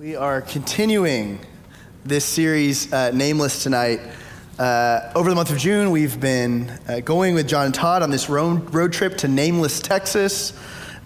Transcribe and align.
We 0.00 0.16
are 0.16 0.40
continuing 0.40 1.40
this 2.06 2.24
series, 2.24 2.90
uh, 2.90 3.10
Nameless, 3.10 3.62
tonight. 3.62 4.00
Uh, 4.58 5.12
over 5.14 5.28
the 5.28 5.36
month 5.36 5.50
of 5.50 5.58
June, 5.58 5.90
we've 5.90 6.18
been 6.18 6.70
uh, 6.88 7.00
going 7.00 7.34
with 7.34 7.46
John 7.46 7.66
and 7.66 7.74
Todd 7.74 8.02
on 8.02 8.08
this 8.08 8.30
road, 8.30 8.74
road 8.74 8.94
trip 8.94 9.18
to 9.18 9.28
Nameless, 9.28 9.78
Texas. 9.78 10.54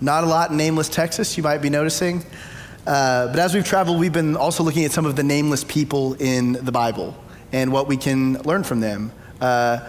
Not 0.01 0.23
a 0.23 0.29
lot 0.29 0.53
in 0.53 0.57
Nameless, 0.59 0.89
Texas, 0.89 1.37
you 1.37 1.43
might 1.43 1.59
be 1.59 1.71
noticing. 1.71 2.25
Uh, 2.87 3.27
but 3.27 3.41
as 3.41 3.53
we've 3.53 3.65
traveled, 3.65 3.99
we've 3.99 4.13
been 4.13 4.37
also 4.37 4.63
looking 4.63 4.85
at 4.85 4.93
some 4.93 5.07
of 5.07 5.17
the 5.17 5.25
nameless 5.25 5.65
people 5.65 6.15
in 6.21 6.53
the 6.53 6.71
Bible 6.71 7.17
and 7.51 7.73
what 7.73 7.89
we 7.89 7.97
can 7.97 8.35
learn 8.43 8.63
from 8.63 8.79
them. 8.79 9.11
Uh, 9.41 9.81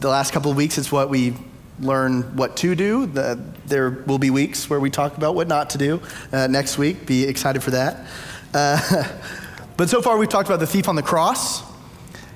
the 0.00 0.10
last 0.10 0.34
couple 0.34 0.50
of 0.50 0.58
weeks, 0.58 0.76
it's 0.76 0.92
what 0.92 1.08
we 1.08 1.34
learn 1.82 2.22
what 2.36 2.56
to 2.58 2.74
do. 2.74 3.06
The, 3.06 3.38
there 3.66 3.90
will 3.90 4.18
be 4.18 4.30
weeks 4.30 4.70
where 4.70 4.80
we 4.80 4.90
talk 4.90 5.16
about 5.16 5.34
what 5.34 5.48
not 5.48 5.70
to 5.70 5.78
do 5.78 6.00
uh, 6.32 6.46
next 6.46 6.78
week. 6.78 7.06
Be 7.06 7.24
excited 7.24 7.62
for 7.62 7.72
that. 7.72 8.06
Uh, 8.54 9.08
but 9.76 9.90
so 9.90 10.00
far, 10.00 10.16
we've 10.16 10.28
talked 10.28 10.48
about 10.48 10.60
the 10.60 10.66
thief 10.66 10.88
on 10.88 10.96
the 10.96 11.02
cross. 11.02 11.62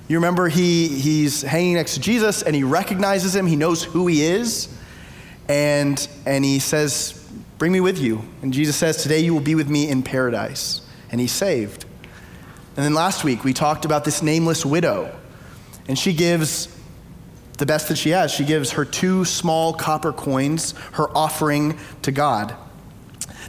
You 0.09 0.16
remember 0.16 0.48
he, 0.48 0.88
he's 0.88 1.42
hanging 1.42 1.74
next 1.74 1.95
to 1.95 2.01
Jesus 2.01 2.42
and 2.42 2.54
he 2.54 2.62
recognizes 2.62 3.34
him, 3.34 3.46
he 3.46 3.56
knows 3.56 3.82
who 3.82 4.06
he 4.06 4.23
is, 4.23 4.68
and, 5.48 6.06
and 6.24 6.45
he 6.45 6.59
says, 6.59 7.23
Bring 7.59 7.73
me 7.73 7.80
with 7.80 7.98
you. 7.98 8.23
And 8.42 8.52
Jesus 8.52 8.76
says, 8.76 9.02
Today 9.02 9.20
you 9.20 9.32
will 9.32 9.40
be 9.40 9.54
with 9.54 9.68
me 9.68 9.88
in 9.88 10.02
paradise. 10.02 10.82
And 11.10 11.20
he's 11.20 11.32
saved. 11.32 11.87
And 12.76 12.84
then 12.84 12.92
last 12.92 13.24
week, 13.24 13.45
we 13.45 13.54
talked 13.54 13.87
about 13.87 14.04
this 14.04 14.23
nameless 14.23 14.66
widow, 14.66 15.16
and 15.88 15.99
she 15.99 16.12
gives 16.12 16.76
the 17.59 17.66
best 17.66 17.88
that 17.88 17.96
she 17.96 18.10
has. 18.10 18.30
She 18.32 18.45
gives 18.45 18.73
her 18.73 18.85
two 18.85 19.24
small 19.24 19.73
copper 19.73 20.12
coins, 20.12 20.73
her 20.93 21.09
offering 21.16 21.79
to 22.02 22.12
God. 22.12 22.54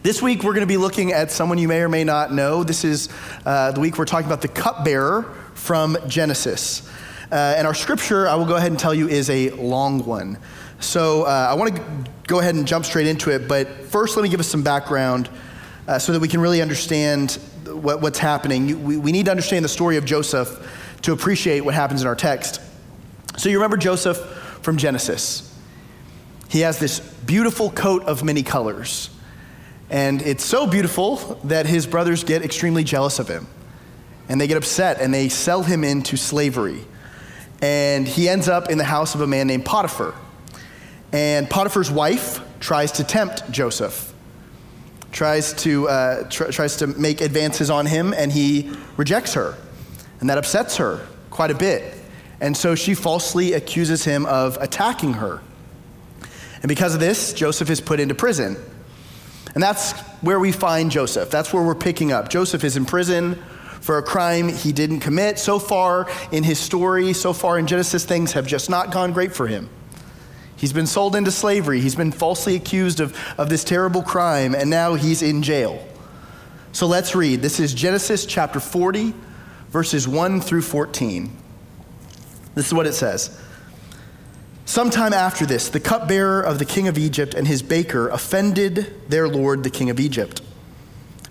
This 0.03 0.21
week, 0.21 0.43
we're 0.43 0.53
going 0.53 0.61
to 0.61 0.67
be 0.67 0.77
looking 0.77 1.11
at 1.11 1.31
someone 1.31 1.57
you 1.57 1.67
may 1.67 1.81
or 1.81 1.89
may 1.89 2.03
not 2.03 2.31
know. 2.31 2.63
This 2.63 2.85
is 2.85 3.09
uh, 3.45 3.71
the 3.71 3.79
week 3.79 3.97
we're 3.97 4.05
talking 4.05 4.27
about 4.27 4.41
the 4.41 4.47
cupbearer 4.47 5.23
from 5.55 5.97
Genesis. 6.07 6.87
Uh, 7.31 7.55
and 7.57 7.67
our 7.67 7.73
scripture, 7.73 8.27
I 8.27 8.35
will 8.35 8.45
go 8.45 8.55
ahead 8.55 8.71
and 8.71 8.79
tell 8.79 8.93
you, 8.93 9.09
is 9.09 9.29
a 9.29 9.49
long 9.51 10.05
one. 10.05 10.37
So 10.79 11.23
uh, 11.23 11.47
I 11.49 11.55
want 11.55 11.75
to 11.75 11.81
go 12.27 12.39
ahead 12.39 12.55
and 12.55 12.67
jump 12.67 12.85
straight 12.85 13.07
into 13.07 13.31
it. 13.31 13.47
But 13.47 13.67
first, 13.85 14.15
let 14.15 14.23
me 14.23 14.29
give 14.29 14.39
us 14.39 14.47
some 14.47 14.63
background 14.63 15.29
uh, 15.87 15.99
so 15.99 16.13
that 16.13 16.19
we 16.19 16.27
can 16.27 16.39
really 16.39 16.61
understand 16.61 17.39
what, 17.65 18.01
what's 18.01 18.19
happening. 18.19 18.83
We, 18.83 18.97
we 18.97 19.11
need 19.11 19.25
to 19.25 19.31
understand 19.31 19.65
the 19.65 19.69
story 19.69 19.97
of 19.97 20.05
Joseph 20.05 20.97
to 21.01 21.11
appreciate 21.11 21.61
what 21.61 21.73
happens 21.73 22.01
in 22.01 22.07
our 22.07 22.15
text. 22.15 22.61
So 23.37 23.49
you 23.49 23.57
remember 23.57 23.77
Joseph 23.77 24.17
from 24.63 24.77
Genesis. 24.77 25.55
He 26.49 26.61
has 26.61 26.79
this 26.79 26.99
beautiful 26.99 27.69
coat 27.69 28.03
of 28.03 28.23
many 28.23 28.41
colors. 28.41 29.11
And 29.91 30.23
it's 30.23 30.43
so 30.43 30.65
beautiful 30.65 31.17
that 31.43 31.67
his 31.67 31.85
brothers 31.85 32.23
get 32.23 32.43
extremely 32.43 32.83
jealous 32.83 33.19
of 33.19 33.27
him. 33.27 33.47
And 34.27 34.41
they 34.41 34.47
get 34.47 34.57
upset 34.57 34.99
and 34.99 35.13
they 35.13 35.29
sell 35.29 35.61
him 35.61 35.83
into 35.83 36.17
slavery. 36.17 36.83
And 37.61 38.07
he 38.07 38.27
ends 38.27 38.49
up 38.49 38.71
in 38.71 38.79
the 38.79 38.83
house 38.83 39.13
of 39.13 39.21
a 39.21 39.27
man 39.27 39.45
named 39.47 39.65
Potiphar. 39.65 40.15
And 41.13 41.47
Potiphar's 41.47 41.91
wife 41.91 42.41
tries 42.59 42.91
to 42.93 43.03
tempt 43.03 43.49
Joseph, 43.51 44.13
tries 45.11 45.53
to, 45.53 45.87
uh, 45.87 46.23
tr- 46.29 46.45
tries 46.45 46.77
to 46.77 46.87
make 46.87 47.21
advances 47.21 47.69
on 47.69 47.85
him, 47.85 48.13
and 48.13 48.31
he 48.31 48.75
rejects 48.97 49.35
her. 49.35 49.55
And 50.19 50.29
that 50.29 50.37
upsets 50.37 50.77
her 50.77 51.05
quite 51.29 51.51
a 51.51 51.55
bit. 51.55 51.96
And 52.39 52.55
so 52.55 52.75
she 52.75 52.93
falsely 52.93 53.53
accuses 53.53 54.03
him 54.03 54.25
of 54.25 54.57
attacking 54.61 55.13
her. 55.13 55.41
And 56.61 56.69
because 56.69 56.93
of 56.93 56.99
this, 56.99 57.33
Joseph 57.33 57.69
is 57.69 57.81
put 57.81 57.99
into 57.99 58.15
prison. 58.15 58.57
And 59.53 59.63
that's 59.63 59.93
where 60.21 60.39
we 60.39 60.51
find 60.51 60.91
Joseph. 60.91 61.31
That's 61.31 61.51
where 61.53 61.63
we're 61.63 61.75
picking 61.75 62.11
up. 62.11 62.29
Joseph 62.29 62.63
is 62.63 62.77
in 62.77 62.85
prison 62.85 63.41
for 63.81 63.97
a 63.97 64.03
crime 64.03 64.49
he 64.49 64.71
didn't 64.71 64.99
commit. 64.99 65.39
So 65.39 65.59
far 65.59 66.07
in 66.31 66.43
his 66.43 66.59
story, 66.59 67.13
so 67.13 67.33
far 67.33 67.57
in 67.57 67.67
Genesis, 67.67 68.05
things 68.05 68.33
have 68.33 68.45
just 68.45 68.69
not 68.69 68.91
gone 68.91 69.13
great 69.13 69.33
for 69.33 69.47
him. 69.47 69.69
He's 70.57 70.73
been 70.73 70.87
sold 70.87 71.15
into 71.15 71.31
slavery. 71.31 71.79
He's 71.79 71.95
been 71.95 72.11
falsely 72.11 72.55
accused 72.55 72.99
of, 72.99 73.17
of 73.37 73.49
this 73.49 73.63
terrible 73.63 74.01
crime, 74.01 74.55
and 74.55 74.69
now 74.69 74.95
he's 74.95 75.21
in 75.21 75.43
jail. 75.43 75.87
So 76.71 76.87
let's 76.87 77.15
read. 77.15 77.41
This 77.41 77.59
is 77.59 77.73
Genesis 77.73 78.25
chapter 78.25 78.59
40, 78.59 79.13
verses 79.69 80.07
1 80.07 80.41
through 80.41 80.63
14. 80.63 81.31
This 82.57 82.65
is 82.65 82.73
what 82.73 82.87
it 82.87 82.93
says. 82.93 83.39
Sometime 84.65 85.13
after 85.13 85.45
this, 85.45 85.69
the 85.69 85.79
cupbearer 85.79 86.41
of 86.41 86.57
the 86.57 86.65
king 86.65 86.87
of 86.87 86.97
Egypt 86.97 87.35
and 87.35 87.47
his 87.47 87.61
baker 87.61 88.09
offended 88.09 88.95
their 89.09 89.29
lord, 89.29 89.63
the 89.63 89.69
king 89.69 89.91
of 89.91 89.99
Egypt. 89.99 90.41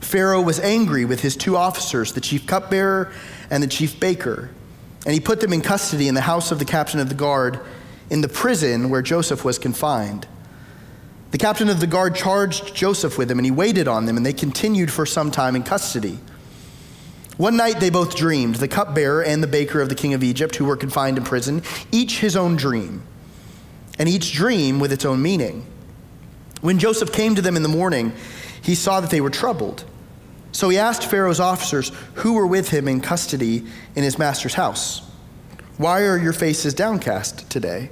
Pharaoh 0.00 0.40
was 0.40 0.60
angry 0.60 1.04
with 1.04 1.22
his 1.22 1.34
two 1.34 1.56
officers, 1.56 2.12
the 2.12 2.20
chief 2.20 2.46
cupbearer 2.46 3.12
and 3.50 3.60
the 3.60 3.66
chief 3.66 3.98
baker, 3.98 4.50
and 5.04 5.14
he 5.14 5.18
put 5.18 5.40
them 5.40 5.52
in 5.52 5.62
custody 5.62 6.06
in 6.06 6.14
the 6.14 6.20
house 6.20 6.52
of 6.52 6.60
the 6.60 6.64
captain 6.64 7.00
of 7.00 7.08
the 7.08 7.14
guard 7.16 7.58
in 8.08 8.20
the 8.20 8.28
prison 8.28 8.88
where 8.88 9.02
Joseph 9.02 9.44
was 9.44 9.58
confined. 9.58 10.28
The 11.32 11.38
captain 11.38 11.68
of 11.68 11.80
the 11.80 11.88
guard 11.88 12.14
charged 12.14 12.72
Joseph 12.72 13.18
with 13.18 13.26
them, 13.26 13.40
and 13.40 13.44
he 13.44 13.50
waited 13.50 13.88
on 13.88 14.06
them, 14.06 14.16
and 14.16 14.24
they 14.24 14.32
continued 14.32 14.92
for 14.92 15.04
some 15.04 15.32
time 15.32 15.56
in 15.56 15.64
custody. 15.64 16.20
One 17.36 17.56
night 17.56 17.80
they 17.80 17.90
both 17.90 18.16
dreamed, 18.16 18.56
the 18.56 18.68
cupbearer 18.68 19.22
and 19.22 19.42
the 19.42 19.46
baker 19.46 19.80
of 19.80 19.90
the 19.90 19.94
king 19.94 20.14
of 20.14 20.22
Egypt, 20.22 20.56
who 20.56 20.64
were 20.64 20.76
confined 20.76 21.18
in 21.18 21.24
prison, 21.24 21.62
each 21.92 22.20
his 22.20 22.34
own 22.34 22.56
dream, 22.56 23.02
and 23.98 24.08
each 24.08 24.32
dream 24.32 24.80
with 24.80 24.90
its 24.90 25.04
own 25.04 25.20
meaning. 25.20 25.66
When 26.62 26.78
Joseph 26.78 27.12
came 27.12 27.34
to 27.34 27.42
them 27.42 27.56
in 27.56 27.62
the 27.62 27.68
morning, 27.68 28.14
he 28.62 28.74
saw 28.74 29.00
that 29.00 29.10
they 29.10 29.20
were 29.20 29.30
troubled. 29.30 29.84
So 30.52 30.70
he 30.70 30.78
asked 30.78 31.04
Pharaoh's 31.04 31.38
officers 31.38 31.92
who 32.14 32.32
were 32.32 32.46
with 32.46 32.70
him 32.70 32.88
in 32.88 33.02
custody 33.02 33.66
in 33.94 34.02
his 34.02 34.18
master's 34.18 34.54
house, 34.54 35.02
Why 35.76 36.04
are 36.04 36.16
your 36.16 36.32
faces 36.32 36.72
downcast 36.72 37.50
today? 37.50 37.90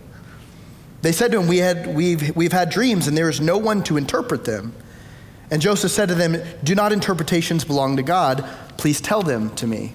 They 1.03 1.12
said 1.12 1.33
to 1.33 1.41
him, 1.41 1.49
we 1.49 1.59
had, 1.59 1.94
we've, 1.94 2.34
we've 2.34 2.53
had 2.53 2.71
dreams, 2.71 3.06
and 3.06 3.15
there 3.15 3.28
is 3.28 3.38
no 3.38 3.59
one 3.59 3.84
to 3.84 3.99
interpret 3.99 4.47
them. 4.47 4.72
And 5.50 5.60
Joseph 5.60 5.91
said 5.93 6.09
to 6.09 6.15
them, 6.15 6.43
Do 6.65 6.75
not 6.75 6.93
interpretations 6.93 7.62
belong 7.62 7.99
to 7.99 8.03
God? 8.03 8.49
Please 8.84 9.00
tell 9.00 9.22
them 9.22 9.49
to 9.55 9.67
me. 9.67 9.95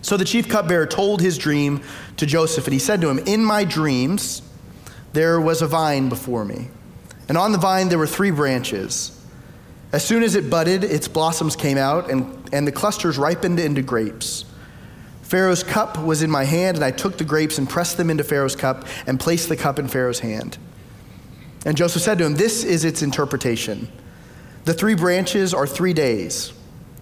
So 0.00 0.16
the 0.16 0.24
chief 0.24 0.48
cupbearer 0.48 0.86
told 0.86 1.20
his 1.20 1.36
dream 1.36 1.82
to 2.16 2.24
Joseph, 2.24 2.64
and 2.64 2.72
he 2.72 2.78
said 2.78 3.00
to 3.00 3.10
him, 3.10 3.18
In 3.26 3.44
my 3.44 3.64
dreams, 3.64 4.40
there 5.14 5.40
was 5.40 5.62
a 5.62 5.66
vine 5.66 6.08
before 6.08 6.44
me, 6.44 6.68
and 7.28 7.36
on 7.36 7.50
the 7.50 7.58
vine 7.58 7.88
there 7.88 7.98
were 7.98 8.06
three 8.06 8.30
branches. 8.30 9.20
As 9.90 10.04
soon 10.04 10.22
as 10.22 10.36
it 10.36 10.48
budded, 10.48 10.84
its 10.84 11.08
blossoms 11.08 11.56
came 11.56 11.76
out, 11.76 12.08
and, 12.08 12.48
and 12.52 12.68
the 12.68 12.70
clusters 12.70 13.18
ripened 13.18 13.58
into 13.58 13.82
grapes. 13.82 14.44
Pharaoh's 15.22 15.64
cup 15.64 15.98
was 15.98 16.22
in 16.22 16.30
my 16.30 16.44
hand, 16.44 16.76
and 16.76 16.84
I 16.84 16.92
took 16.92 17.18
the 17.18 17.24
grapes 17.24 17.58
and 17.58 17.68
pressed 17.68 17.96
them 17.96 18.10
into 18.10 18.22
Pharaoh's 18.22 18.54
cup 18.54 18.86
and 19.08 19.18
placed 19.18 19.48
the 19.48 19.56
cup 19.56 19.80
in 19.80 19.88
Pharaoh's 19.88 20.20
hand. 20.20 20.56
And 21.64 21.76
Joseph 21.76 22.02
said 22.02 22.18
to 22.18 22.26
him, 22.26 22.36
This 22.36 22.62
is 22.62 22.84
its 22.84 23.02
interpretation. 23.02 23.88
The 24.66 24.72
three 24.72 24.94
branches 24.94 25.52
are 25.52 25.66
three 25.66 25.94
days. 25.94 26.52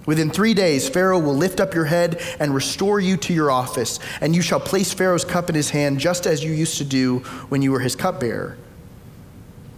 Within 0.06 0.30
three 0.30 0.52
days, 0.52 0.88
Pharaoh 0.88 1.18
will 1.18 1.34
lift 1.34 1.60
up 1.60 1.74
your 1.74 1.86
head 1.86 2.20
and 2.38 2.54
restore 2.54 3.00
you 3.00 3.16
to 3.18 3.32
your 3.32 3.50
office, 3.50 3.98
and 4.20 4.36
you 4.36 4.42
shall 4.42 4.60
place 4.60 4.92
Pharaoh's 4.92 5.24
cup 5.24 5.48
in 5.48 5.54
his 5.54 5.70
hand, 5.70 5.98
just 5.98 6.26
as 6.26 6.44
you 6.44 6.52
used 6.52 6.78
to 6.78 6.84
do 6.84 7.20
when 7.48 7.62
you 7.62 7.72
were 7.72 7.80
his 7.80 7.96
cupbearer. 7.96 8.58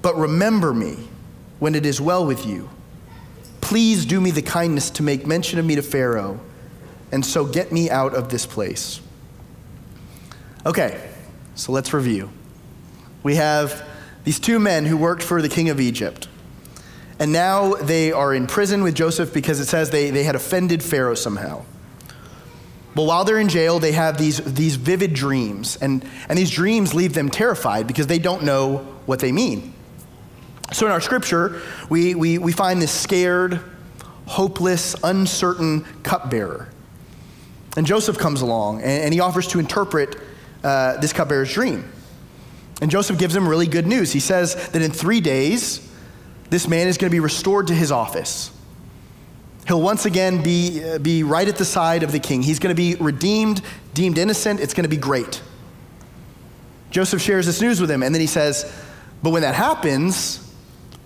But 0.03 0.17
remember 0.17 0.75
me 0.75 1.09
when 1.59 1.75
it 1.75 1.87
is 1.87 2.01
well 2.01 2.27
with 2.27 2.45
you. 2.45 2.71
Please 3.61 4.05
do 4.05 4.21
me 4.21 4.31
the 4.31 4.43
kindness 4.43 4.91
to 4.91 5.03
make 5.03 5.27
mention 5.27 5.59
of 5.59 5.65
me 5.65 5.77
to 5.77 5.83
Pharaoh, 5.83 6.41
and 7.13 7.25
so 7.25 7.45
get 7.45 7.71
me 7.71 7.89
out 7.89 8.15
of 8.15 8.29
this 8.29 8.47
place. 8.47 9.01
Okay, 10.65 11.09
so 11.55 11.71
let's 11.71 11.93
review. 11.93 12.31
We 13.23 13.37
have 13.37 13.89
these 14.25 14.41
two 14.41 14.59
men 14.59 14.87
who 14.87 14.97
worked 14.97 15.23
for 15.23 15.41
the 15.41 15.49
king 15.49 15.69
of 15.71 15.81
Egypt. 15.81 16.29
And 17.19 17.33
now 17.33 17.75
they 17.75 18.13
are 18.13 18.35
in 18.35 18.47
prison 18.47 18.83
with 18.83 18.95
Joseph 18.95 19.33
because 19.33 19.59
it 19.61 19.67
says 19.67 19.91
they, 19.91 20.11
they 20.11 20.25
had 20.25 20.35
offended 20.35 20.83
Pharaoh 20.83 21.15
somehow. 21.15 21.65
Well, 22.95 23.07
while 23.07 23.25
they're 23.25 23.39
in 23.39 23.49
jail, 23.49 23.79
they 23.79 23.93
have 23.93 24.17
these, 24.17 24.39
these 24.55 24.77
vivid 24.77 25.13
dreams. 25.13 25.77
And, 25.77 26.05
and 26.29 26.39
these 26.39 26.51
dreams 26.51 26.95
leave 26.95 27.13
them 27.13 27.29
terrified 27.29 27.87
because 27.87 28.07
they 28.07 28.19
don't 28.19 28.43
know 28.43 28.79
what 29.07 29.21
they 29.21 29.33
mean. 29.33 29.75
So 30.73 30.87
in 30.87 30.93
our 30.93 31.01
scripture, 31.01 31.63
we, 31.89 32.15
we, 32.15 32.39
we 32.39 32.53
find 32.53 32.81
this 32.81 32.93
scared, 32.93 33.61
hopeless, 34.27 34.97
uncertain 35.05 35.85
cupbearer. 36.03 36.69
And 37.77 37.87
Joseph 37.87 38.19
comes 38.19 38.41
along 38.41 38.81
and, 38.81 39.05
and 39.05 39.15
he 39.15 39.21
offers 39.21 39.47
to 39.49 39.59
interpret 39.59 40.17
uh, 40.65 40.97
this 40.97 41.13
cupbearer's 41.13 41.53
dream. 41.53 41.91
And 42.81 42.91
Joseph 42.91 43.19
gives 43.19 43.35
him 43.35 43.49
really 43.49 43.67
good 43.67 43.87
news. 43.87 44.13
He 44.13 44.21
says 44.21 44.71
that 44.71 44.83
in 44.83 44.91
three 44.91 45.21
days, 45.21 45.86
this 46.51 46.69
man 46.69 46.89
is 46.89 46.99
going 46.99 47.11
to 47.11 47.15
be 47.15 47.21
restored 47.21 47.69
to 47.69 47.75
his 47.75 47.91
office. 47.93 48.51
He'll 49.67 49.83
once 49.83 50.07
again 50.07 50.43
be, 50.43 50.85
uh, 50.85 50.99
be 50.99 51.25
right 51.25 51.49
at 51.49 51.57
the 51.57 51.65
side 51.65 52.03
of 52.03 52.13
the 52.13 52.21
king. 52.21 52.43
He's 52.43 52.61
going 52.61 52.75
to 52.75 52.81
be 52.81 52.95
redeemed, 52.95 53.63
deemed 53.95 54.17
innocent. 54.17 54.61
It's 54.61 54.75
going 54.75 54.85
to 54.85 54.89
be 54.89 54.97
great. 54.97 55.43
Joseph 56.91 57.21
shares 57.21 57.47
this 57.47 57.61
news 57.61 57.81
with 57.81 57.91
him, 57.91 58.03
and 58.03 58.15
then 58.15 58.21
he 58.21 58.29
says, 58.29 58.73
But 59.23 59.31
when 59.31 59.43
that 59.43 59.57
happens, 59.57 60.55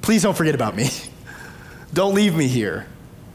please 0.03 0.23
don't 0.23 0.37
forget 0.37 0.55
about 0.55 0.77
me. 0.77 0.91
don't 1.95 2.15
leave 2.15 2.37
me 2.37 2.49
here. 2.49 2.87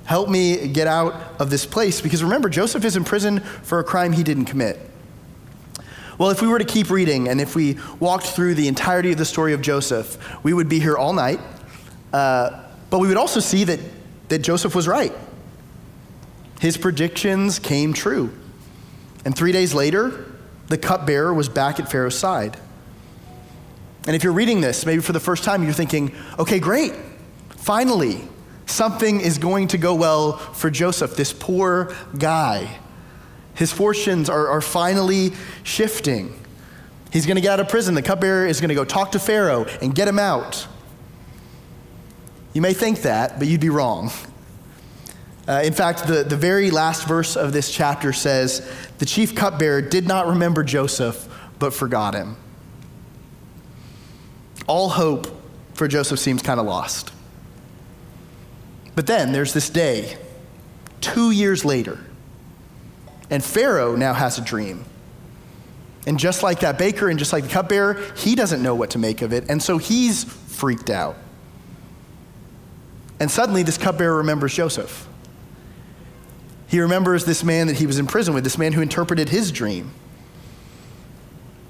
Help 0.06 0.30
me 0.30 0.68
get 0.68 0.86
out 0.86 1.42
of 1.42 1.50
this 1.50 1.66
place. 1.66 2.02
Because 2.02 2.24
remember, 2.24 2.48
Joseph 2.48 2.86
is 2.86 2.96
in 2.96 3.04
prison 3.04 3.40
for 3.40 3.80
a 3.80 3.84
crime 3.84 4.12
he 4.12 4.24
didn't 4.24 4.46
commit. 4.46 4.80
Well, 6.18 6.30
if 6.30 6.42
we 6.42 6.48
were 6.48 6.60
to 6.60 6.66
keep 6.66 6.90
reading 6.92 7.28
and 7.28 7.42
if 7.42 7.56
we 7.56 7.78
walked 8.00 8.28
through 8.28 8.54
the 8.54 8.68
entirety 8.68 9.12
of 9.12 9.18
the 9.18 9.25
story 9.25 9.54
of 9.54 9.62
Joseph, 9.62 10.18
we 10.44 10.54
would 10.54 10.69
be 10.69 10.80
here 10.80 10.96
all 10.96 11.12
night. 11.12 11.40
Uh, 12.15 12.63
but 12.89 13.00
we 13.00 13.09
would 13.09 13.17
also 13.17 13.41
see 13.41 13.65
that, 13.65 13.77
that 14.29 14.39
Joseph 14.39 14.73
was 14.73 14.88
right. 14.88 15.12
His 16.62 16.77
predictions 16.77 17.59
came 17.59 17.91
true. 17.91 18.33
And 19.25 19.35
three 19.35 19.51
days 19.51 19.73
later, 19.73 20.25
the 20.69 20.77
cupbearer 20.77 21.33
was 21.33 21.50
back 21.50 21.77
at 21.77 21.91
Pharaoh's 21.91 22.17
side. 22.17 22.57
And 24.07 24.15
if 24.15 24.23
you're 24.23 24.31
reading 24.31 24.62
this, 24.62 24.85
maybe 24.85 25.01
for 25.01 25.12
the 25.12 25.19
first 25.19 25.44
time, 25.44 25.62
you're 25.65 25.73
thinking, 25.73 26.15
okay, 26.39 26.57
great. 26.57 26.94
Finally, 27.50 28.21
something 28.65 29.19
is 29.19 29.38
going 29.38 29.68
to 29.68 29.77
go 29.77 29.94
well 29.94 30.38
for 30.38 30.69
Joseph, 30.69 31.18
this 31.18 31.33
poor 31.33 31.94
guy. 32.18 32.79
His 33.56 33.73
fortunes 33.73 34.29
are, 34.29 34.47
are 34.47 34.61
finally 34.61 35.33
shifting. 35.63 36.33
He's 37.11 37.25
going 37.25 37.35
to 37.35 37.41
get 37.41 37.51
out 37.51 37.59
of 37.59 37.68
prison. 37.68 37.94
The 37.94 38.01
cupbearer 38.01 38.47
is 38.47 38.61
going 38.61 38.69
to 38.69 38.75
go 38.75 38.85
talk 38.85 39.11
to 39.11 39.19
Pharaoh 39.19 39.65
and 39.81 39.94
get 39.94 40.07
him 40.07 40.18
out. 40.18 40.65
You 42.56 42.62
may 42.62 42.74
think 42.74 43.02
that, 43.02 43.38
but 43.38 43.50
you'd 43.50 43.60
be 43.60 43.69
wrong. 43.69 44.10
Uh, 45.46 45.62
in 45.66 45.74
fact, 45.74 46.07
the, 46.07 46.24
the 46.24 46.38
very 46.38 46.72
last 46.72 47.06
verse 47.06 47.36
of 47.36 47.52
this 47.52 47.69
chapter 47.69 48.13
says 48.13 48.68
the 48.98 49.06
chief 49.06 49.36
cupbearer 49.36 49.81
did 49.81 50.07
not 50.07 50.28
remember 50.28 50.63
Joseph, 50.63 51.28
but 51.60 51.74
forgot 51.74 52.16
him. 52.16 52.38
All 54.68 54.88
hope 54.88 55.28
for 55.74 55.90
Joseph 55.90 56.18
seems 56.18 56.42
kind 56.42 56.57
of 56.57 56.66
lost. 56.66 57.12
But 58.96 59.06
then 59.06 59.34
there's 59.34 59.52
this 59.52 59.69
day, 59.69 60.18
two 61.02 61.31
years 61.31 61.66
later, 61.66 62.00
and 63.30 63.44
Pharaoh 63.44 63.98
now 63.98 64.13
has 64.13 64.38
a 64.38 64.42
dream. 64.42 64.86
And 66.07 66.18
just 66.18 66.42
like 66.42 66.62
that 66.62 66.78
baker 66.78 67.10
and 67.10 67.19
just 67.19 67.34
like 67.34 67.44
the 67.44 67.50
cupbearer, 67.50 68.02
he 68.16 68.34
doesn't 68.34 68.63
know 68.63 68.75
what 68.75 68.92
to 68.92 68.98
make 68.98 69.22
of 69.22 69.34
it. 69.34 69.50
And 69.50 69.62
so 69.62 69.78
he's 69.78 70.24
freaked 70.24 70.90
out. 70.90 71.18
And 73.19 73.31
suddenly, 73.31 73.63
this 73.63 73.77
cupbearer 73.77 74.17
remembers 74.17 74.53
Joseph. 74.53 75.07
He 76.67 76.79
remembers 76.79 77.25
this 77.25 77.44
man 77.44 77.67
that 77.67 77.77
he 77.77 77.88
was 77.88 78.00
in 78.00 78.07
prison 78.07 78.33
with, 78.33 78.44
this 78.44 78.57
man 78.57 78.73
who 78.73 78.81
interpreted 78.81 79.29
his 79.29 79.51
dream. 79.51 79.91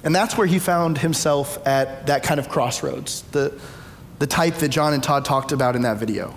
And 0.04 0.16
that's 0.16 0.38
where 0.38 0.48
he 0.48 0.60
found 0.60 1.00
himself 1.00 1.66
at 1.68 2.08
that 2.08 2.24
kind 2.24 2.40
of 2.40 2.50
crossroads, 2.50 3.24
the, 3.32 3.60
the 4.20 4.28
type 4.28 4.56
that 4.56 4.70
John 4.70 4.94
and 4.94 5.04
Todd 5.04 5.26
talked 5.26 5.52
about 5.52 5.76
in 5.76 5.82
that 5.82 5.98
video. 5.98 6.34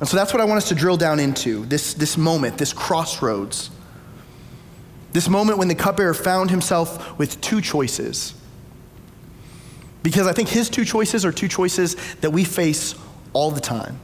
And 0.00 0.08
so 0.08 0.16
that's 0.16 0.32
what 0.34 0.42
I 0.42 0.44
want 0.44 0.58
us 0.58 0.68
to 0.68 0.74
drill 0.74 0.96
down 0.96 1.20
into 1.20 1.64
this, 1.66 1.94
this 1.94 2.18
moment, 2.18 2.58
this 2.58 2.72
crossroads. 2.72 3.70
This 5.12 5.28
moment 5.28 5.58
when 5.58 5.68
the 5.68 5.74
cupbearer 5.74 6.12
found 6.12 6.50
himself 6.50 7.18
with 7.18 7.40
two 7.40 7.60
choices. 7.60 8.34
Because 10.02 10.26
I 10.26 10.32
think 10.32 10.48
his 10.48 10.68
two 10.68 10.84
choices 10.84 11.24
are 11.24 11.32
two 11.32 11.48
choices 11.48 11.96
that 12.16 12.30
we 12.30 12.44
face 12.44 12.94
all 13.36 13.50
the 13.50 13.60
time. 13.60 14.00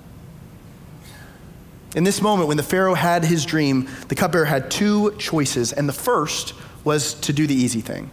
In 1.96 2.05
this 2.05 2.20
moment, 2.20 2.49
when 2.49 2.58
the 2.58 2.62
Pharaoh 2.62 2.93
had 2.93 3.25
his 3.25 3.46
dream, 3.46 3.88
the 4.08 4.14
cupbearer 4.14 4.44
had 4.44 4.70
two 4.70 5.17
choices, 5.17 5.73
and 5.73 5.88
the 5.88 5.93
first 5.94 6.52
was 6.84 7.14
to 7.14 7.32
do 7.32 7.46
the 7.46 7.55
easy 7.55 7.81
thing. 7.81 8.11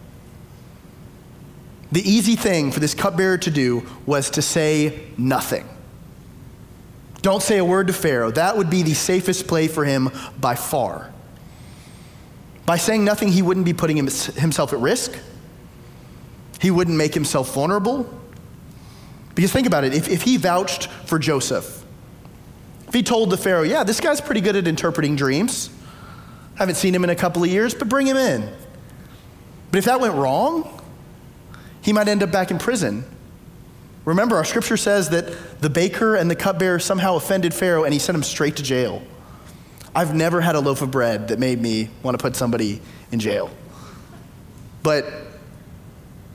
The 1.92 2.00
easy 2.08 2.36
thing 2.36 2.72
for 2.72 2.80
this 2.80 2.94
cupbearer 2.94 3.36
to 3.36 3.50
do 3.50 3.86
was 4.06 4.30
to 4.30 4.42
say 4.42 5.08
nothing. 5.18 5.68
Don't 7.20 7.42
say 7.42 7.58
a 7.58 7.64
word 7.64 7.88
to 7.88 7.92
Pharaoh. 7.92 8.30
That 8.30 8.56
would 8.56 8.70
be 8.70 8.82
the 8.82 8.94
safest 8.94 9.46
play 9.46 9.68
for 9.68 9.84
him 9.84 10.08
by 10.40 10.54
far. 10.54 11.12
By 12.64 12.78
saying 12.78 13.04
nothing, 13.04 13.28
he 13.28 13.42
wouldn't 13.42 13.66
be 13.66 13.74
putting 13.74 13.98
himself 13.98 14.72
at 14.72 14.78
risk. 14.78 15.18
He 16.60 16.70
wouldn't 16.70 16.96
make 16.96 17.12
himself 17.12 17.52
vulnerable. 17.52 18.19
Because 19.40 19.52
think 19.52 19.66
about 19.66 19.84
it 19.84 19.94
if, 19.94 20.08
if 20.08 20.22
he 20.22 20.36
vouched 20.36 20.88
for 21.06 21.18
Joseph, 21.18 21.84
if 22.86 22.94
he 22.94 23.02
told 23.02 23.30
the 23.30 23.36
Pharaoh, 23.36 23.62
yeah, 23.62 23.84
this 23.84 24.00
guy's 24.00 24.20
pretty 24.20 24.40
good 24.40 24.56
at 24.56 24.66
interpreting 24.66 25.16
dreams, 25.16 25.70
I 26.56 26.58
haven't 26.58 26.74
seen 26.74 26.94
him 26.94 27.04
in 27.04 27.10
a 27.10 27.16
couple 27.16 27.42
of 27.42 27.48
years, 27.48 27.74
but 27.74 27.88
bring 27.88 28.06
him 28.06 28.16
in. 28.16 28.50
But 29.70 29.78
if 29.78 29.84
that 29.86 30.00
went 30.00 30.14
wrong, 30.14 30.82
he 31.80 31.92
might 31.92 32.08
end 32.08 32.22
up 32.22 32.30
back 32.30 32.50
in 32.50 32.58
prison 32.58 33.04
Remember, 34.04 34.36
our 34.36 34.44
scripture 34.44 34.76
says 34.76 35.10
that 35.10 35.60
the 35.60 35.68
baker 35.68 36.16
and 36.16 36.30
the 36.30 36.34
cupbearer 36.34 36.78
somehow 36.78 37.16
offended 37.16 37.52
Pharaoh 37.52 37.84
and 37.84 37.92
he 37.92 37.98
sent 37.98 38.16
him 38.16 38.22
straight 38.22 38.56
to 38.56 38.62
jail. 38.62 39.02
I've 39.94 40.14
never 40.14 40.40
had 40.40 40.54
a 40.54 40.60
loaf 40.60 40.82
of 40.82 40.90
bread 40.90 41.28
that 41.28 41.38
made 41.38 41.60
me 41.60 41.90
want 42.02 42.18
to 42.18 42.22
put 42.22 42.34
somebody 42.34 42.80
in 43.12 43.20
jail. 43.20 43.50
But, 44.82 45.06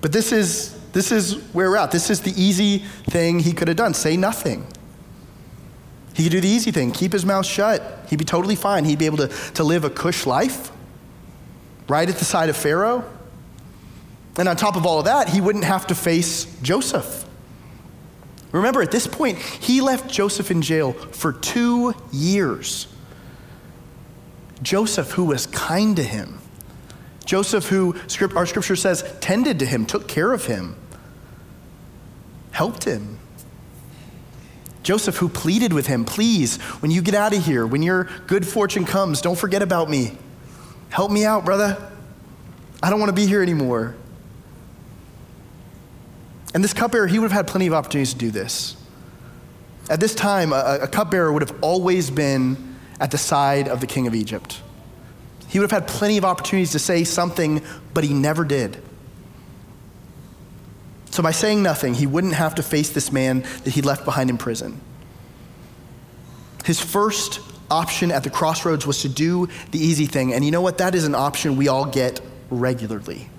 but 0.02 0.12
this, 0.12 0.32
is, 0.32 0.75
this 0.96 1.12
is 1.12 1.36
where 1.52 1.70
we're 1.70 1.76
at. 1.76 1.92
This 1.92 2.10
is 2.10 2.22
the 2.22 2.32
easy 2.42 2.78
thing 3.10 3.40
he 3.40 3.52
could 3.52 3.68
have 3.68 3.76
done 3.76 3.94
say 3.94 4.16
nothing. 4.16 4.66
He 6.14 6.24
could 6.24 6.32
do 6.32 6.40
the 6.40 6.48
easy 6.48 6.72
thing 6.72 6.94
keep 6.94 7.12
his 7.12 7.26
mouth 7.26 7.46
shut. 7.46 8.06
He'd 8.10 8.16
be 8.16 8.24
totally 8.24 8.56
fine. 8.56 8.86
He'd 8.86 8.98
be 8.98 9.06
able 9.06 9.18
to, 9.18 9.28
to 9.28 9.64
live 9.66 9.84
a 9.84 9.90
cush 9.90 10.26
life 10.26 10.72
right 11.90 12.08
at 12.08 12.16
the 12.16 12.24
side 12.24 12.48
of 12.48 12.56
Pharaoh. 12.56 13.04
And 14.38 14.48
on 14.48 14.56
top 14.56 14.78
of 14.78 14.86
all 14.86 15.00
of 15.00 15.06
that, 15.06 15.28
he 15.28 15.42
wouldn't 15.42 15.66
have 15.66 15.86
to 15.88 15.96
face 15.96 16.46
Joseph. 16.62 17.26
Remember, 18.54 18.82
at 18.82 18.92
this 18.92 19.06
point, 19.06 19.38
he 19.38 19.82
left 19.82 20.10
Joseph 20.10 20.50
in 20.50 20.62
jail 20.62 20.94
for 20.94 21.34
two 21.34 21.94
years. 22.14 22.88
Joseph, 24.62 25.12
who 25.12 25.26
was 25.26 25.46
kind 25.48 25.98
to 25.98 26.04
him, 26.04 26.40
Joseph, 27.26 27.68
who 27.68 27.98
our 28.34 28.46
scripture 28.46 28.78
says 28.78 29.04
tended 29.20 29.60
to 29.60 29.66
him, 29.66 29.86
took 29.86 30.08
care 30.08 30.32
of 30.32 30.46
him, 30.46 30.78
helped 32.56 32.86
him. 32.86 33.20
Joseph, 34.82 35.18
who 35.18 35.28
pleaded 35.28 35.74
with 35.74 35.88
him, 35.88 36.06
please, 36.06 36.56
when 36.80 36.90
you 36.90 37.02
get 37.02 37.14
out 37.14 37.36
of 37.36 37.44
here, 37.44 37.68
when 37.68 37.84
your 37.84 38.06
good 38.28 38.48
fortune 38.48 38.86
comes, 38.86 39.20
don't 39.20 39.38
forget 39.38 39.62
about 39.62 39.90
me. 39.90 40.18
Help 40.90 41.12
me 41.12 41.26
out, 41.26 41.44
brother. 41.44 41.92
I 42.82 42.90
don't 42.90 43.00
want 43.00 43.10
to 43.10 43.16
be 43.16 43.28
here 43.28 43.42
anymore. 43.42 43.94
And 46.54 46.64
this 46.64 46.74
cupbearer, 46.74 47.08
he 47.08 47.20
would 47.20 47.30
have 47.30 47.46
had 47.46 47.48
plenty 47.48 47.68
of 47.68 47.74
opportunities 47.74 48.14
to 48.14 48.20
do 48.20 48.32
this. 48.32 48.78
At 49.90 50.00
this 50.00 50.16
time, 50.16 50.54
a, 50.54 50.80
a 50.84 50.88
cupbearer 50.88 51.34
would 51.34 51.42
have 51.42 51.62
always 51.62 52.10
been 52.10 52.78
at 53.02 53.12
the 53.12 53.18
side 53.18 53.68
of 53.68 53.82
the 53.82 53.88
king 53.88 54.08
of 54.08 54.16
Egypt. 54.16 54.62
He 55.50 55.60
would 55.60 55.70
have 55.70 55.84
had 55.84 55.90
plenty 55.90 56.18
of 56.18 56.24
opportunities 56.24 56.72
to 56.72 56.80
say 56.80 57.04
something, 57.04 57.62
but 57.94 58.06
he 58.06 58.14
never 58.14 58.46
did. 58.46 58.82
So, 61.16 61.24
by 61.24 61.32
saying 61.32 61.64
nothing, 61.64 61.94
he 61.94 62.08
wouldn't 62.08 62.34
have 62.34 62.56
to 62.56 62.62
face 62.62 62.90
this 62.90 63.10
man 63.10 63.46
that 63.64 63.70
he 63.70 63.82
left 63.82 64.04
behind 64.04 64.30
in 64.30 64.38
prison. 64.38 64.82
His 66.66 66.82
first 66.82 67.40
option 67.72 68.12
at 68.12 68.26
the 68.26 68.30
crossroads 68.30 68.86
was 68.86 69.02
to 69.04 69.08
do 69.08 69.48
the 69.72 69.80
easy 69.80 70.08
thing. 70.08 70.34
And 70.34 70.44
you 70.44 70.52
know 70.52 70.60
what? 70.60 70.80
That 70.80 70.94
is 70.94 71.06
an 71.06 71.16
option 71.16 71.56
we 71.56 71.70
all 71.70 71.86
get 71.86 72.20
regularly. 72.50 73.30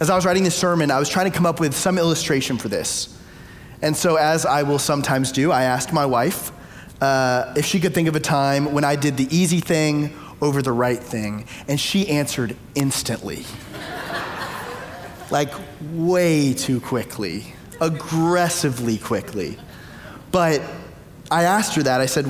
As 0.00 0.10
I 0.10 0.16
was 0.16 0.26
writing 0.26 0.42
this 0.42 0.56
sermon, 0.56 0.90
I 0.90 0.98
was 0.98 1.08
trying 1.08 1.30
to 1.30 1.36
come 1.36 1.46
up 1.46 1.60
with 1.60 1.76
some 1.76 1.96
illustration 1.96 2.58
for 2.58 2.66
this. 2.66 3.16
And 3.80 3.96
so, 3.96 4.16
as 4.16 4.44
I 4.44 4.64
will 4.64 4.80
sometimes 4.80 5.30
do, 5.30 5.52
I 5.52 5.62
asked 5.62 5.92
my 5.92 6.06
wife 6.06 6.50
uh, 7.00 7.54
if 7.56 7.64
she 7.64 7.78
could 7.78 7.94
think 7.94 8.08
of 8.08 8.16
a 8.16 8.20
time 8.20 8.72
when 8.72 8.82
I 8.82 8.96
did 8.96 9.16
the 9.16 9.28
easy 9.30 9.60
thing 9.60 10.12
over 10.42 10.60
the 10.60 10.72
right 10.72 10.98
thing. 10.98 11.46
And 11.68 11.78
she 11.78 12.08
answered 12.08 12.56
instantly. 12.74 13.44
Like, 15.30 15.52
way 15.92 16.54
too 16.54 16.80
quickly, 16.80 17.52
aggressively 17.80 18.98
quickly. 18.98 19.58
But 20.32 20.62
I 21.30 21.44
asked 21.44 21.74
her 21.76 21.82
that. 21.82 22.00
I 22.00 22.06
said, 22.06 22.24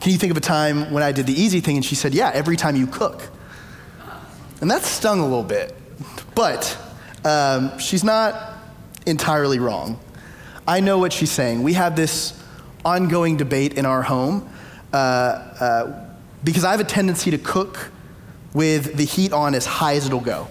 Can 0.00 0.12
you 0.12 0.18
think 0.18 0.30
of 0.30 0.36
a 0.36 0.40
time 0.40 0.92
when 0.92 1.02
I 1.02 1.12
did 1.12 1.26
the 1.26 1.40
easy 1.40 1.60
thing? 1.60 1.76
And 1.76 1.84
she 1.84 1.94
said, 1.94 2.14
Yeah, 2.14 2.30
every 2.32 2.56
time 2.56 2.76
you 2.76 2.86
cook. 2.86 3.28
And 4.60 4.70
that 4.70 4.82
stung 4.82 5.20
a 5.20 5.24
little 5.24 5.44
bit. 5.44 5.74
But 6.34 6.76
um, 7.24 7.78
she's 7.78 8.04
not 8.04 8.58
entirely 9.06 9.58
wrong. 9.58 9.98
I 10.66 10.80
know 10.80 10.98
what 10.98 11.12
she's 11.12 11.30
saying. 11.30 11.62
We 11.62 11.74
have 11.74 11.96
this 11.96 12.38
ongoing 12.84 13.36
debate 13.36 13.74
in 13.74 13.86
our 13.86 14.02
home 14.02 14.48
uh, 14.92 14.96
uh, 14.96 16.08
because 16.44 16.64
I 16.64 16.70
have 16.70 16.80
a 16.80 16.84
tendency 16.84 17.30
to 17.30 17.38
cook 17.38 17.90
with 18.54 18.96
the 18.96 19.04
heat 19.04 19.32
on 19.32 19.54
as 19.54 19.66
high 19.66 19.94
as 19.94 20.06
it'll 20.06 20.20
go. 20.20 20.48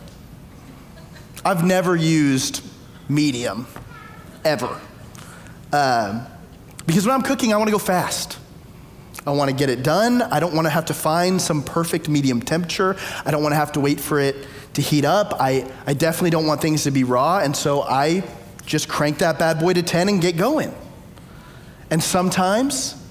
I've 1.48 1.64
never 1.64 1.96
used 1.96 2.62
medium, 3.08 3.68
ever. 4.44 4.80
Um, 5.72 6.28
because 6.86 7.06
when 7.06 7.16
I'm 7.16 7.22
cooking, 7.22 7.54
I 7.54 7.58
want 7.58 7.70
to 7.70 7.72
go 7.72 7.80
fast. 7.80 8.38
I 9.26 9.32
want 9.32 9.50
to 9.50 9.56
get 9.56 9.70
it 9.70 9.82
done. 9.82 10.22
I 10.22 10.42
don't 10.42 10.54
want 10.54 10.66
to 10.66 10.70
have 10.70 10.86
to 10.86 10.94
find 10.94 11.42
some 11.42 11.64
perfect 11.64 12.10
medium 12.10 12.42
temperature. 12.42 12.98
I 13.26 13.32
don't 13.32 13.42
want 13.42 13.54
to 13.54 13.58
have 13.58 13.72
to 13.74 13.80
wait 13.80 14.02
for 14.02 14.20
it 14.20 14.46
to 14.74 14.82
heat 14.82 15.06
up. 15.06 15.38
I, 15.40 15.72
I 15.86 15.94
definitely 15.94 16.32
don't 16.32 16.48
want 16.48 16.62
things 16.62 16.84
to 16.84 16.92
be 16.92 17.06
raw, 17.06 17.40
and 17.40 17.56
so 17.56 17.82
I 17.82 18.24
just 18.66 18.90
crank 18.90 19.20
that 19.20 19.40
bad 19.40 19.60
boy 19.60 19.72
to 19.72 19.82
10 19.82 20.10
and 20.10 20.22
get 20.22 20.36
going. 20.36 20.76
And 21.90 22.04
sometimes, 22.04 23.02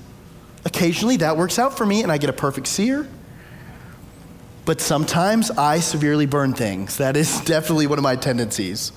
Occasionally 0.66 1.18
that 1.18 1.36
works 1.36 1.60
out 1.60 1.78
for 1.78 1.86
me 1.86 2.02
and 2.02 2.10
I 2.10 2.18
get 2.18 2.28
a 2.28 2.32
perfect 2.32 2.66
sear. 2.66 3.06
But 4.66 4.80
sometimes 4.80 5.52
I 5.52 5.78
severely 5.78 6.26
burn 6.26 6.52
things. 6.52 6.96
That 6.96 7.16
is 7.16 7.40
definitely 7.44 7.86
one 7.86 7.98
of 7.98 8.02
my 8.02 8.16
tendencies. 8.16 8.90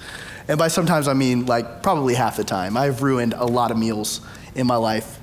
And 0.47 0.57
by 0.57 0.67
sometimes 0.67 1.07
I 1.07 1.13
mean 1.13 1.45
like 1.45 1.83
probably 1.83 2.15
half 2.15 2.37
the 2.37 2.43
time. 2.43 2.75
I've 2.75 3.03
ruined 3.03 3.33
a 3.33 3.45
lot 3.45 3.69
of 3.69 3.77
meals 3.77 4.19
in 4.55 4.65
my 4.65 4.77
life. 4.77 5.19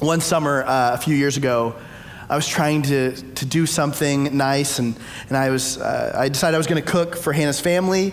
One 0.00 0.20
summer 0.20 0.64
uh, 0.64 0.94
a 0.94 0.98
few 0.98 1.14
years 1.14 1.36
ago, 1.36 1.76
I 2.28 2.34
was 2.34 2.48
trying 2.48 2.82
to, 2.82 3.12
to 3.12 3.46
do 3.46 3.64
something 3.64 4.36
nice, 4.36 4.80
and, 4.80 4.98
and 5.28 5.36
I, 5.36 5.50
was, 5.50 5.78
uh, 5.78 6.12
I 6.16 6.28
decided 6.28 6.56
I 6.56 6.58
was 6.58 6.66
going 6.66 6.82
to 6.82 6.90
cook 6.90 7.16
for 7.16 7.32
Hannah's 7.32 7.60
family. 7.60 8.12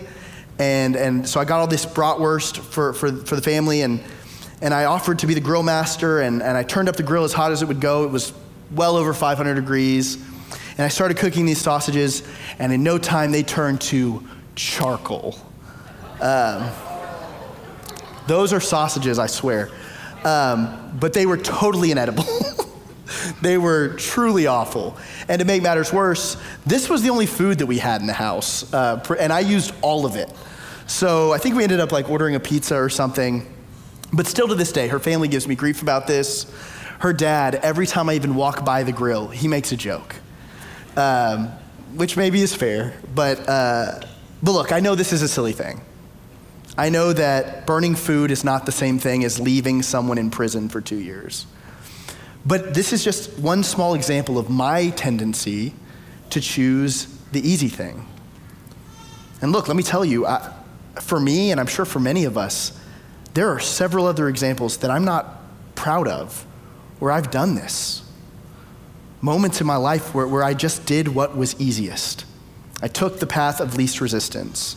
And, 0.60 0.94
and 0.94 1.28
so 1.28 1.40
I 1.40 1.44
got 1.44 1.58
all 1.58 1.66
this 1.66 1.84
bratwurst 1.84 2.58
for, 2.58 2.92
for, 2.92 3.10
for 3.10 3.34
the 3.34 3.42
family, 3.42 3.82
and, 3.82 4.00
and 4.62 4.72
I 4.72 4.84
offered 4.84 5.18
to 5.18 5.26
be 5.26 5.34
the 5.34 5.40
grill 5.40 5.64
master, 5.64 6.20
and, 6.20 6.40
and 6.40 6.56
I 6.56 6.62
turned 6.62 6.88
up 6.88 6.94
the 6.94 7.02
grill 7.02 7.24
as 7.24 7.32
hot 7.32 7.50
as 7.50 7.62
it 7.62 7.66
would 7.66 7.80
go. 7.80 8.04
It 8.04 8.10
was 8.10 8.32
well 8.70 8.96
over 8.96 9.12
500 9.12 9.54
degrees. 9.54 10.24
And 10.76 10.84
I 10.84 10.88
started 10.88 11.16
cooking 11.16 11.46
these 11.46 11.60
sausages, 11.60 12.22
and 12.58 12.72
in 12.72 12.82
no 12.82 12.98
time 12.98 13.32
they 13.32 13.42
turned 13.42 13.80
to 13.82 14.26
charcoal. 14.54 15.38
Um, 16.20 16.70
those 18.26 18.52
are 18.52 18.60
sausages, 18.60 19.18
I 19.18 19.26
swear. 19.26 19.70
Um, 20.24 20.96
but 20.98 21.12
they 21.12 21.26
were 21.26 21.36
totally 21.36 21.90
inedible. 21.90 22.24
they 23.42 23.58
were 23.58 23.94
truly 23.94 24.46
awful. 24.46 24.96
And 25.28 25.38
to 25.38 25.44
make 25.44 25.62
matters 25.62 25.92
worse, 25.92 26.36
this 26.64 26.88
was 26.88 27.02
the 27.02 27.10
only 27.10 27.26
food 27.26 27.58
that 27.58 27.66
we 27.66 27.78
had 27.78 28.00
in 28.00 28.06
the 28.06 28.12
house, 28.14 28.72
uh, 28.72 29.04
and 29.18 29.32
I 29.32 29.40
used 29.40 29.74
all 29.82 30.06
of 30.06 30.16
it. 30.16 30.32
So 30.86 31.32
I 31.32 31.38
think 31.38 31.56
we 31.56 31.62
ended 31.62 31.80
up 31.80 31.92
like 31.92 32.10
ordering 32.10 32.34
a 32.34 32.40
pizza 32.40 32.76
or 32.76 32.88
something. 32.88 33.50
But 34.12 34.26
still 34.26 34.48
to 34.48 34.54
this 34.54 34.70
day, 34.70 34.88
her 34.88 34.98
family 34.98 35.28
gives 35.28 35.48
me 35.48 35.54
grief 35.54 35.82
about 35.82 36.06
this. 36.06 36.46
Her 37.00 37.12
dad, 37.12 37.56
every 37.56 37.86
time 37.86 38.08
I 38.08 38.14
even 38.14 38.34
walk 38.34 38.64
by 38.64 38.82
the 38.82 38.92
grill, 38.92 39.28
he 39.28 39.48
makes 39.48 39.72
a 39.72 39.76
joke, 39.76 40.16
um, 40.96 41.48
which 41.94 42.16
maybe 42.16 42.40
is 42.40 42.54
fair. 42.54 42.94
But, 43.14 43.48
uh, 43.48 44.00
but 44.42 44.52
look, 44.52 44.72
I 44.72 44.80
know 44.80 44.94
this 44.94 45.12
is 45.12 45.22
a 45.22 45.28
silly 45.28 45.52
thing. 45.52 45.80
I 46.76 46.88
know 46.88 47.12
that 47.12 47.66
burning 47.66 47.94
food 47.94 48.30
is 48.30 48.42
not 48.42 48.66
the 48.66 48.72
same 48.72 48.98
thing 48.98 49.24
as 49.24 49.38
leaving 49.38 49.82
someone 49.82 50.18
in 50.18 50.30
prison 50.30 50.68
for 50.68 50.80
two 50.80 50.98
years. 50.98 51.46
But 52.44 52.74
this 52.74 52.92
is 52.92 53.04
just 53.04 53.38
one 53.38 53.62
small 53.62 53.94
example 53.94 54.38
of 54.38 54.50
my 54.50 54.90
tendency 54.90 55.72
to 56.30 56.40
choose 56.40 57.06
the 57.32 57.46
easy 57.48 57.68
thing. 57.68 58.06
And 59.40 59.52
look, 59.52 59.68
let 59.68 59.76
me 59.76 59.82
tell 59.82 60.04
you, 60.04 60.26
I, 60.26 60.52
for 61.00 61.20
me, 61.20 61.50
and 61.50 61.60
I'm 61.60 61.66
sure 61.66 61.84
for 61.84 62.00
many 62.00 62.24
of 62.24 62.36
us, 62.36 62.78
there 63.34 63.48
are 63.48 63.60
several 63.60 64.06
other 64.06 64.28
examples 64.28 64.78
that 64.78 64.90
I'm 64.90 65.04
not 65.04 65.40
proud 65.74 66.08
of 66.08 66.46
where 66.98 67.10
I've 67.10 67.30
done 67.30 67.54
this. 67.54 68.02
Moments 69.24 69.58
in 69.62 69.66
my 69.66 69.76
life 69.76 70.14
where, 70.14 70.28
where 70.28 70.44
I 70.44 70.52
just 70.52 70.84
did 70.84 71.08
what 71.08 71.34
was 71.34 71.58
easiest. 71.58 72.26
I 72.82 72.88
took 72.88 73.20
the 73.20 73.26
path 73.26 73.58
of 73.58 73.74
least 73.74 74.02
resistance. 74.02 74.76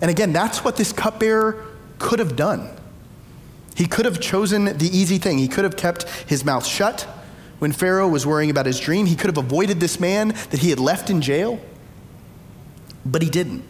And 0.00 0.08
again, 0.08 0.32
that's 0.32 0.62
what 0.62 0.76
this 0.76 0.92
cupbearer 0.92 1.66
could 1.98 2.20
have 2.20 2.36
done. 2.36 2.70
He 3.74 3.88
could 3.88 4.04
have 4.04 4.20
chosen 4.20 4.78
the 4.78 4.86
easy 4.86 5.18
thing. 5.18 5.38
He 5.38 5.48
could 5.48 5.64
have 5.64 5.76
kept 5.76 6.08
his 6.28 6.44
mouth 6.44 6.64
shut 6.64 7.08
when 7.58 7.72
Pharaoh 7.72 8.06
was 8.06 8.24
worrying 8.24 8.50
about 8.50 8.66
his 8.66 8.78
dream. 8.78 9.04
He 9.04 9.16
could 9.16 9.26
have 9.26 9.44
avoided 9.44 9.80
this 9.80 9.98
man 9.98 10.28
that 10.28 10.60
he 10.60 10.70
had 10.70 10.78
left 10.78 11.10
in 11.10 11.20
jail. 11.20 11.60
But 13.04 13.20
he 13.20 13.30
didn't. 13.30 13.64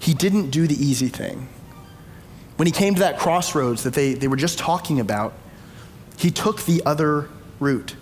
He 0.00 0.12
didn't 0.12 0.50
do 0.50 0.66
the 0.66 0.74
easy 0.74 1.06
thing. 1.06 1.46
When 2.56 2.66
he 2.66 2.72
came 2.72 2.94
to 2.94 3.00
that 3.00 3.16
crossroads 3.16 3.84
that 3.84 3.94
they, 3.94 4.14
they 4.14 4.26
were 4.26 4.34
just 4.34 4.58
talking 4.58 4.98
about, 4.98 5.34
he 6.18 6.32
took 6.32 6.62
the 6.62 6.82
other 6.84 7.28
route. 7.60 7.94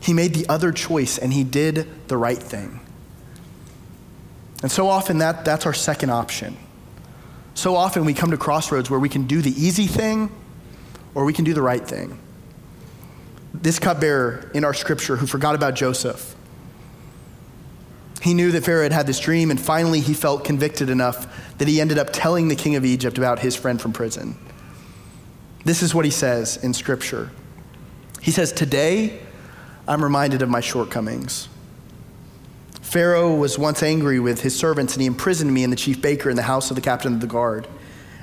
He 0.00 0.12
made 0.12 0.34
the 0.34 0.48
other 0.48 0.72
choice 0.72 1.18
and 1.18 1.32
he 1.32 1.44
did 1.44 2.08
the 2.08 2.16
right 2.16 2.38
thing. 2.38 2.80
And 4.62 4.70
so 4.70 4.88
often 4.88 5.18
that, 5.18 5.44
that's 5.44 5.66
our 5.66 5.74
second 5.74 6.10
option. 6.10 6.56
So 7.54 7.74
often 7.76 8.04
we 8.04 8.14
come 8.14 8.30
to 8.30 8.36
crossroads 8.36 8.90
where 8.90 9.00
we 9.00 9.08
can 9.08 9.26
do 9.26 9.42
the 9.42 9.50
easy 9.50 9.86
thing 9.86 10.30
or 11.14 11.24
we 11.24 11.32
can 11.32 11.44
do 11.44 11.54
the 11.54 11.62
right 11.62 11.86
thing. 11.86 12.18
This 13.54 13.78
cupbearer 13.78 14.50
in 14.54 14.64
our 14.64 14.74
scripture 14.74 15.16
who 15.16 15.26
forgot 15.26 15.54
about 15.54 15.74
Joseph, 15.74 16.36
he 18.20 18.34
knew 18.34 18.50
that 18.52 18.64
Pharaoh 18.64 18.82
had 18.82 18.92
had 18.92 19.06
this 19.06 19.20
dream, 19.20 19.50
and 19.50 19.60
finally 19.60 20.00
he 20.00 20.12
felt 20.12 20.44
convicted 20.44 20.90
enough 20.90 21.56
that 21.58 21.68
he 21.68 21.80
ended 21.80 21.98
up 21.98 22.08
telling 22.12 22.48
the 22.48 22.56
king 22.56 22.76
of 22.76 22.84
Egypt 22.84 23.16
about 23.16 23.38
his 23.38 23.54
friend 23.54 23.80
from 23.80 23.92
prison. 23.92 24.36
This 25.64 25.82
is 25.82 25.94
what 25.94 26.04
he 26.04 26.10
says 26.10 26.56
in 26.56 26.74
scripture. 26.74 27.30
He 28.20 28.30
says, 28.30 28.52
Today 28.52 29.20
I'm 29.88 30.04
reminded 30.04 30.42
of 30.42 30.50
my 30.50 30.60
shortcomings. 30.60 31.48
Pharaoh 32.82 33.34
was 33.34 33.58
once 33.58 33.82
angry 33.82 34.20
with 34.20 34.42
his 34.42 34.54
servants, 34.54 34.92
and 34.92 35.00
he 35.00 35.06
imprisoned 35.06 35.52
me 35.52 35.64
and 35.64 35.72
the 35.72 35.76
chief 35.76 36.02
baker 36.02 36.28
in 36.28 36.36
the 36.36 36.42
house 36.42 36.70
of 36.70 36.74
the 36.74 36.82
captain 36.82 37.14
of 37.14 37.20
the 37.20 37.26
guard. 37.26 37.66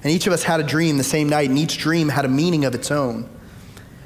And 0.03 0.11
each 0.11 0.27
of 0.27 0.33
us 0.33 0.43
had 0.43 0.59
a 0.59 0.63
dream 0.63 0.97
the 0.97 1.03
same 1.03 1.27
night, 1.27 1.49
and 1.49 1.57
each 1.57 1.79
dream 1.79 2.09
had 2.09 2.23
a 2.23 2.27
meaning 2.27 2.65
of 2.65 2.75
its 2.75 2.91
own. 2.91 3.27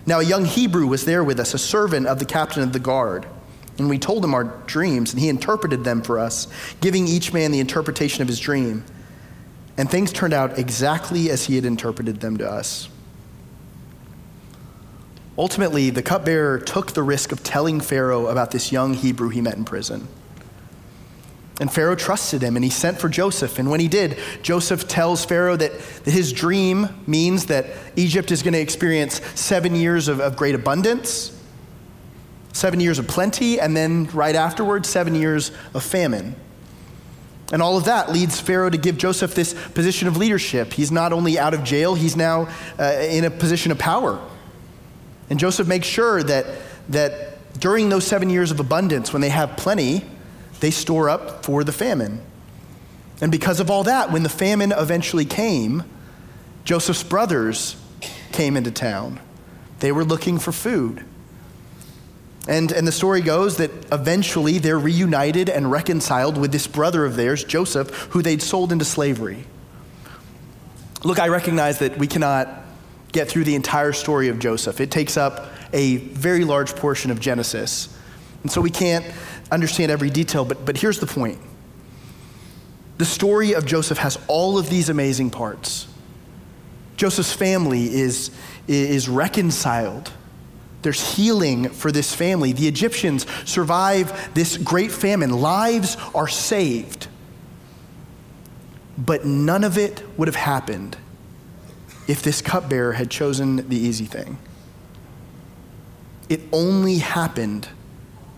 Now, 0.06 0.22
a 0.22 0.24
young 0.24 0.46
Hebrew 0.46 0.88
was 0.88 1.04
there 1.04 1.22
with 1.22 1.38
us, 1.38 1.54
a 1.54 1.58
servant 1.58 2.08
of 2.08 2.20
the 2.20 2.26
captain 2.26 2.64
of 2.64 2.72
the 2.72 2.80
guard. 2.80 3.28
And 3.78 3.90
we 3.90 4.00
told 4.00 4.24
him 4.24 4.34
our 4.34 4.46
dreams, 4.66 5.12
and 5.12 5.22
he 5.22 5.28
interpreted 5.28 5.84
them 5.84 6.02
for 6.02 6.18
us, 6.18 6.48
giving 6.80 7.10
each 7.10 7.34
man 7.34 7.52
the 7.52 7.60
interpretation 7.60 8.22
of 8.22 8.30
his 8.30 8.40
dream. 8.40 8.86
And 9.78 9.90
things 9.92 10.14
turned 10.14 10.34
out 10.34 10.58
exactly 10.58 11.30
as 11.30 11.46
he 11.46 11.56
had 11.56 11.66
interpreted 11.66 12.22
them 12.22 12.38
to 12.38 12.50
us. 12.50 12.88
Ultimately, 15.40 15.90
the 15.90 16.04
cupbearer 16.04 16.60
took 16.60 16.92
the 16.92 17.02
risk 17.02 17.32
of 17.32 17.44
telling 17.44 17.80
Pharaoh 17.80 18.28
about 18.28 18.52
this 18.52 18.74
young 18.74 18.94
Hebrew 18.94 19.30
he 19.30 19.40
met 19.40 19.56
in 19.56 19.64
prison. 19.64 20.10
And 21.62 21.72
Pharaoh 21.72 21.96
trusted 21.96 22.42
him 22.42 22.58
and 22.58 22.64
he 22.64 22.70
sent 22.70 23.00
for 23.00 23.08
Joseph. 23.08 23.58
And 23.58 23.70
when 23.70 23.80
he 23.80 23.88
did, 23.88 24.20
Joseph 24.42 24.90
tells 24.90 25.24
Pharaoh 25.24 25.56
that, 25.56 25.72
his 26.04 26.34
dream 26.34 26.90
means 27.08 27.46
that 27.46 27.68
Egypt 27.96 28.32
is 28.32 28.44
going 28.44 28.54
to 28.54 28.60
experience 28.60 29.22
seven 29.34 29.76
years 29.76 30.10
of, 30.10 30.20
of 30.20 30.36
great 30.36 30.56
abundance, 30.56 31.42
seven 32.52 32.82
years 32.82 33.00
of 33.00 33.08
plenty, 33.08 33.62
and 33.62 33.78
then 33.78 34.08
right 34.08 34.36
afterwards, 34.36 34.90
seven 34.90 35.16
years 35.16 35.54
of 35.74 35.84
famine. 35.84 36.36
And 37.54 37.62
all 37.62 37.78
of 37.78 37.86
that 37.86 38.12
leads 38.12 38.42
Pharaoh 38.42 38.70
to 38.70 38.78
give 38.78 38.98
Joseph 38.98 39.36
this 39.36 39.54
position 39.70 40.10
of 40.10 40.18
leadership. 40.18 40.74
He's 40.74 40.92
not 40.92 41.14
only 41.14 41.40
out 41.40 41.54
of 41.54 41.64
jail, 41.64 41.96
he's 41.96 42.18
now 42.18 42.50
uh, 42.78 42.84
in 43.00 43.24
a 43.24 43.32
position 43.32 43.72
of 43.72 43.80
power. 43.80 44.20
And 45.30 45.40
Joseph 45.40 45.68
makes 45.68 45.88
sure 45.88 46.24
that, 46.24 46.46
that 46.90 47.60
during 47.60 47.90
those 47.90 48.06
seven 48.06 48.30
years 48.30 48.52
of 48.52 48.60
abundance, 48.60 49.14
when 49.14 49.22
they 49.22 49.30
have 49.30 49.58
plenty, 49.58 50.04
they 50.60 50.72
store 50.72 51.10
up 51.10 51.46
for 51.46 51.64
the 51.64 51.72
famine. 51.72 52.22
And 53.22 53.32
because 53.32 53.60
of 53.60 53.70
all 53.70 53.84
that, 53.84 54.12
when 54.12 54.24
the 54.24 54.30
famine 54.30 54.72
eventually 54.72 55.26
came, 55.26 55.84
Joseph's 56.64 57.04
brothers 57.04 57.76
came 58.32 58.56
into 58.56 58.72
town. 58.72 59.20
They 59.80 59.92
were 59.92 60.06
looking 60.06 60.40
for 60.40 60.52
food. 60.52 61.06
And, 62.48 62.72
and 62.72 62.88
the 62.88 62.92
story 62.92 63.22
goes 63.22 63.58
that 63.58 63.70
eventually 63.92 64.58
they're 64.58 64.80
reunited 64.80 65.50
and 65.50 65.70
reconciled 65.70 66.38
with 66.38 66.52
this 66.52 66.66
brother 66.66 67.06
of 67.06 67.16
theirs, 67.16 67.44
Joseph, 67.44 67.90
who 68.12 68.22
they'd 68.22 68.42
sold 68.42 68.72
into 68.72 68.86
slavery. 68.86 69.46
Look, 71.04 71.20
I 71.20 71.28
recognize 71.28 71.80
that 71.80 71.98
we 71.98 72.08
cannot 72.08 72.48
get 73.12 73.28
through 73.28 73.44
the 73.44 73.56
entire 73.56 73.94
story 73.94 74.30
of 74.30 74.40
Joseph. 74.40 74.80
It 74.80 74.92
takes 74.92 75.18
up 75.18 75.48
a 75.74 75.98
very 75.98 76.44
large 76.44 76.76
portion 76.76 77.12
of 77.12 77.20
Genesis. 77.20 77.96
And 78.44 78.52
so 78.52 78.62
we 78.62 78.70
can't 78.70 79.06
understand 79.52 79.92
every 79.92 80.10
detail, 80.10 80.46
but, 80.46 80.66
but 80.66 80.78
here's 80.78 81.00
the 81.00 81.08
point. 81.08 81.40
The 82.98 83.06
story 83.06 83.54
of 83.54 83.66
Joseph 83.66 83.98
has 84.00 84.18
all 84.28 84.58
of 84.58 84.70
these 84.70 84.90
amazing 84.90 85.30
parts. 85.32 85.88
Joseph's 86.98 87.34
family 87.34 87.94
is, 87.94 88.32
is 88.68 89.08
reconciled. 89.08 90.12
There's 90.82 91.16
healing 91.16 91.70
for 91.70 91.92
this 91.92 92.14
family. 92.14 92.54
The 92.54 92.68
Egyptians 92.68 93.26
survive 93.46 94.34
this 94.34 94.58
great 94.58 94.92
famine. 94.92 95.32
Lives 95.32 95.98
are 96.14 96.28
saved. 96.28 97.08
But 98.98 99.26
none 99.26 99.64
of 99.64 99.78
it 99.78 100.04
would 100.18 100.28
have 100.28 100.36
happened 100.36 100.98
if 102.10 102.24
this 102.24 102.42
cupbearer 102.42 102.94
had 102.94 103.12
chosen 103.12 103.70
the 103.70 103.78
easy 103.78 104.06
thing. 104.06 104.40
It 106.28 106.42
only 106.52 106.98
happened 106.98 107.70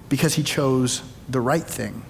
because 0.09 0.33
he 0.33 0.43
chose 0.43 1.01
the 1.29 1.39
right 1.39 1.63
thing. 1.63 2.03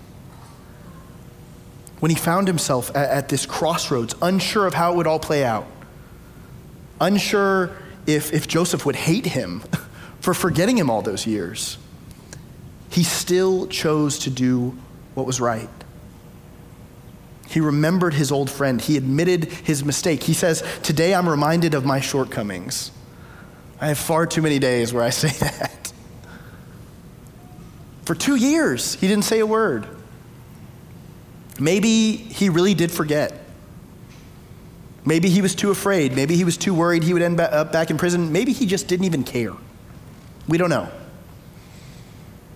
When 2.00 2.10
he 2.10 2.18
found 2.18 2.48
himself 2.48 2.90
at, 2.96 3.10
at 3.12 3.30
this 3.30 3.46
crossroads, 3.46 4.16
unsure 4.24 4.66
of 4.66 4.74
how 4.74 4.94
it 4.94 4.96
would 4.96 5.06
all 5.06 5.20
play 5.20 5.46
out, 5.46 5.68
unsure 7.00 7.70
if, 8.08 8.34
if 8.34 8.48
Joseph 8.48 8.84
would 8.88 8.96
hate 8.96 9.28
him 9.28 9.60
for 10.20 10.34
forgetting 10.34 10.80
him 10.80 10.90
all 10.90 11.04
those 11.04 11.28
years, 11.28 11.78
he 12.90 13.04
still 13.04 13.68
chose 13.68 14.18
to 14.20 14.32
do 14.32 14.76
what 15.14 15.28
was 15.28 15.40
right. 15.40 15.70
He 17.52 17.60
remembered 17.60 18.14
his 18.14 18.32
old 18.32 18.50
friend. 18.50 18.80
He 18.80 18.96
admitted 18.96 19.44
his 19.52 19.84
mistake. 19.84 20.24
He 20.24 20.34
says, 20.34 20.64
Today 20.84 21.14
I'm 21.14 21.28
reminded 21.28 21.74
of 21.74 21.84
my 21.84 22.00
shortcomings. 22.00 22.92
I 23.82 23.88
have 23.88 23.98
far 23.98 24.26
too 24.26 24.42
many 24.42 24.58
days 24.58 24.94
where 24.94 25.04
I 25.04 25.10
say 25.10 25.28
that. 25.46 25.92
For 28.06 28.16
two 28.16 28.36
years, 28.36 28.96
he 28.96 29.08
didn't 29.10 29.26
say 29.26 29.40
a 29.40 29.46
word. 29.46 29.86
Maybe 31.60 32.16
he 32.16 32.48
really 32.48 32.74
did 32.74 32.90
forget. 32.90 33.38
Maybe 35.04 35.30
he 35.30 35.42
was 35.42 35.54
too 35.54 35.72
afraid. 35.72 36.16
Maybe 36.16 36.38
he 36.38 36.46
was 36.46 36.56
too 36.56 36.74
worried 36.74 37.04
he 37.04 37.12
would 37.12 37.22
end 37.22 37.42
up 37.42 37.74
back 37.74 37.90
in 37.90 37.98
prison. 37.98 38.32
Maybe 38.32 38.54
he 38.54 38.66
just 38.66 38.88
didn't 38.88 39.06
even 39.06 39.26
care. 39.26 39.52
We 40.48 40.58
don't 40.58 40.70
know. 40.70 40.90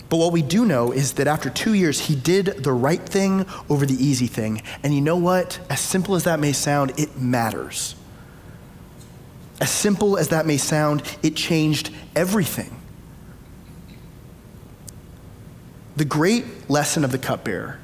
But 0.10 0.18
what 0.18 0.32
we 0.32 0.42
do 0.42 0.66
know 0.66 0.92
is 0.92 1.14
that 1.14 1.28
after 1.28 1.50
two 1.50 1.74
years, 1.74 2.00
he 2.00 2.16
did 2.16 2.46
the 2.46 2.74
right 2.74 3.02
thing 3.02 3.46
over 3.70 3.86
the 3.86 3.96
easy 3.96 4.28
thing. 4.28 4.62
And 4.84 4.94
you 4.94 5.02
know 5.02 5.18
what? 5.18 5.60
As 5.70 5.80
simple 5.80 6.16
as 6.16 6.26
that 6.26 6.40
may 6.40 6.54
sound, 6.54 6.94
it 7.00 7.18
matters. 7.20 7.96
As 9.60 9.72
simple 9.72 10.18
as 10.18 10.30
that 10.30 10.46
may 10.46 10.58
sound, 10.58 11.02
it 11.24 11.36
changed 11.36 11.92
everything. 12.16 12.72
The 15.96 16.06
great 16.06 16.70
lesson 16.70 17.06
of 17.06 17.12
the 17.12 17.18
cupbearer, 17.18 17.80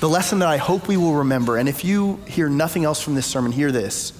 the 0.00 0.08
lesson 0.08 0.40
that 0.40 0.48
I 0.48 0.58
hope 0.58 0.86
we 0.86 0.98
will 0.98 1.14
remember, 1.14 1.56
and 1.56 1.66
if 1.66 1.82
you 1.82 2.20
hear 2.26 2.50
nothing 2.50 2.84
else 2.84 3.00
from 3.00 3.14
this 3.14 3.26
sermon, 3.26 3.52
hear 3.52 3.72
this. 3.72 4.12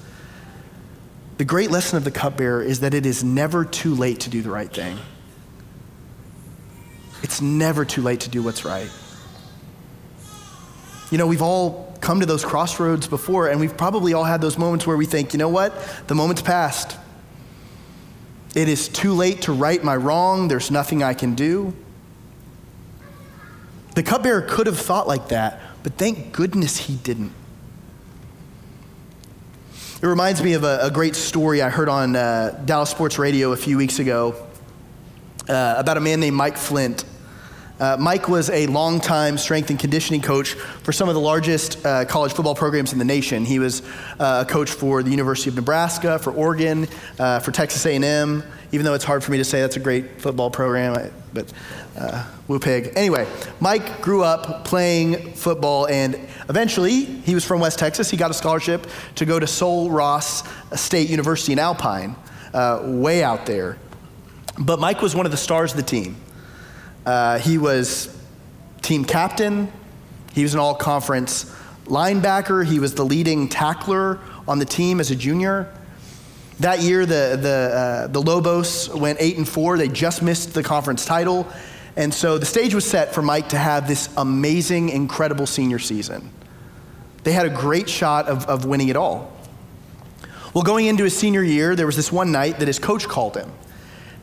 The 1.37 1.45
great 1.45 1.71
lesson 1.71 1.99
of 1.99 2.05
the 2.05 2.11
cupbearer 2.11 2.63
is 2.63 2.81
that 2.81 2.95
it 2.95 3.05
is 3.05 3.23
never 3.23 3.67
too 3.67 3.95
late 3.95 4.21
to 4.21 4.31
do 4.31 4.41
the 4.41 4.51
right 4.51 4.73
thing. 4.73 4.99
It's 7.35 7.43
never 7.43 7.85
too 7.85 8.01
late 8.01 8.21
to 8.21 8.31
do 8.31 8.45
what's 8.45 8.65
right. 8.65 8.89
You 11.11 11.19
know, 11.19 11.27
we've 11.27 11.43
all 11.43 11.93
come 12.01 12.21
to 12.21 12.27
those 12.27 12.45
crossroads 12.45 13.09
before, 13.09 13.49
and 13.49 13.59
we've 13.59 13.77
probably 13.77 14.15
all 14.15 14.23
had 14.23 14.41
those 14.41 14.57
moments 14.57 14.87
where 14.87 14.97
we 14.97 15.05
think, 15.05 15.33
you 15.33 15.41
know 15.41 15.49
what? 15.49 15.75
The 16.07 16.15
moment's 16.15 16.43
passed. 16.43 16.97
It 18.55 18.69
is 18.69 18.87
too 18.87 19.15
late 19.15 19.43
to 19.43 19.53
right 19.53 19.83
my 19.83 19.97
wrong. 19.97 20.47
There's 20.47 20.71
nothing 20.71 21.03
I 21.03 21.13
can 21.13 21.35
do. 21.35 21.75
The 23.97 24.05
cupbearer 24.05 24.43
could 24.43 24.69
have 24.69 24.79
thought 24.79 25.09
like 25.09 25.31
that, 25.31 25.61
but 25.83 25.95
thank 25.95 26.31
goodness 26.31 26.77
he 26.77 26.95
didn't. 26.95 27.33
It 30.01 30.07
reminds 30.07 30.41
me 30.41 30.53
of 30.53 30.63
a, 30.63 30.79
a 30.83 30.91
great 30.93 31.17
story 31.17 31.63
I 31.63 31.71
heard 31.71 31.89
on 31.89 32.15
uh, 32.15 32.63
Dallas 32.65 32.91
Sports 32.91 33.19
Radio 33.19 33.51
a 33.51 33.57
few 33.57 33.77
weeks 33.77 33.99
ago 33.99 34.37
uh, 35.49 35.75
about 35.77 35.97
a 35.97 36.01
man 36.01 36.21
named 36.21 36.37
Mike 36.37 36.57
Flynt. 36.57 37.05
Uh, 37.81 37.97
Mike 37.99 38.29
was 38.29 38.51
a 38.51 38.69
longtime 38.69 39.37
strength 39.37 39.69
and 39.69 39.79
conditioning 39.79 40.21
coach 40.21 40.53
for 40.53 40.93
some 40.93 41.09
of 41.09 41.15
the 41.15 41.21
largest 41.21 41.85
uh, 41.85 42.05
college 42.05 42.33
football 42.33 42.55
programs 42.55 42.93
in 42.93 43.01
the 43.01 43.05
nation. 43.05 43.45
He 43.45 43.59
was 43.59 43.83
uh, 44.21 44.45
a 44.47 44.51
coach 44.51 44.71
for 44.71 45.03
the 45.03 45.11
University 45.11 45.51
of 45.51 45.57
Nebraska, 45.57 46.21
for 46.21 46.33
Oregon, 46.33 46.87
uh, 47.19 47.41
for 47.41 47.51
Texas 47.51 47.85
A&M. 47.85 48.45
Even 48.71 48.85
though 48.85 48.95
it's 48.95 49.05
hard 49.05 49.25
for 49.25 49.33
me 49.33 49.39
to 49.39 49.45
say 49.45 49.61
that's 49.61 49.77
a 49.77 49.81
great 49.81 50.21
football 50.21 50.51
program, 50.51 51.11
but 51.33 51.53
uh, 51.97 52.25
woo 52.49 52.59
pig. 52.59 52.93
Anyway, 52.97 53.27
Mike 53.61 54.01
grew 54.01 54.23
up 54.23 54.65
playing 54.65 55.33
football, 55.33 55.87
and 55.87 56.19
eventually 56.49 57.05
he 57.05 57.35
was 57.35 57.45
from 57.45 57.61
West 57.61 57.79
Texas. 57.79 58.11
He 58.11 58.17
got 58.17 58.31
a 58.31 58.35
scholarship 58.35 58.87
to 59.17 59.25
go 59.25 59.39
to 59.39 59.47
Sul 59.47 59.91
Ross 59.91 60.43
State 60.75 61.09
University 61.09 61.53
in 61.53 61.59
Alpine, 61.61 62.17
uh, 62.53 62.81
way 62.85 63.23
out 63.23 63.47
there. 63.47 63.79
But 64.59 64.81
Mike 64.81 65.03
was 65.03 65.15
one 65.15 65.27
of 65.27 65.33
the 65.33 65.39
stars 65.39 65.73
of 65.73 65.77
the 65.77 65.85
team. 65.85 66.17
Uh, 67.07 67.39
he 67.39 67.59
was 67.59 68.17
team 68.83 69.05
captain. 69.05 69.73
He 70.33 70.43
was 70.43 70.55
an 70.55 70.61
all 70.61 70.75
conference 70.75 71.45
linebacker. 71.85 72.65
He 72.65 72.79
was 72.79 72.95
the 72.95 73.05
leading 73.05 73.49
tackler 73.49 74.19
on 74.49 74.59
the 74.59 74.65
team 74.65 75.01
as 75.01 75.11
a 75.11 75.17
junior. 75.17 75.73
That 76.61 76.81
year, 76.81 77.05
the, 77.05 77.39
the, 77.41 77.49
uh, 77.75 78.07
the 78.09 78.23
Lobos 78.23 78.89
went 78.89 79.19
8 79.21 79.39
and 79.39 79.49
4. 79.49 79.77
They 79.77 79.89
just 79.89 80.23
missed 80.23 80.55
the 80.55 80.63
conference 80.63 81.05
title. 81.05 81.47
And 81.97 82.13
so 82.13 82.39
the 82.39 82.47
stage 82.47 82.75
was 82.75 82.85
set 82.85 83.15
for 83.15 83.23
Mike 83.23 83.51
to 83.51 83.59
have 83.59 83.87
this 83.87 84.09
amazing, 84.17 84.89
incredible 84.89 85.47
senior 85.47 85.79
season. 85.79 86.31
They 87.25 87.33
had 87.33 87.47
a 87.47 87.51
great 87.51 87.89
shot 87.89 88.27
of, 88.27 88.47
of 88.47 88.65
winning 88.65 88.89
it 88.89 88.97
all. 88.97 89.33
Well, 90.53 90.63
going 90.63 90.87
into 90.87 91.05
his 91.05 91.17
senior 91.17 91.43
year, 91.43 91.75
there 91.75 91.87
was 91.87 91.97
this 91.97 92.13
one 92.13 92.31
night 92.31 92.61
that 92.61 92.69
his 92.69 92.79
coach 92.79 93.09
called 93.09 93.37
him 93.37 93.51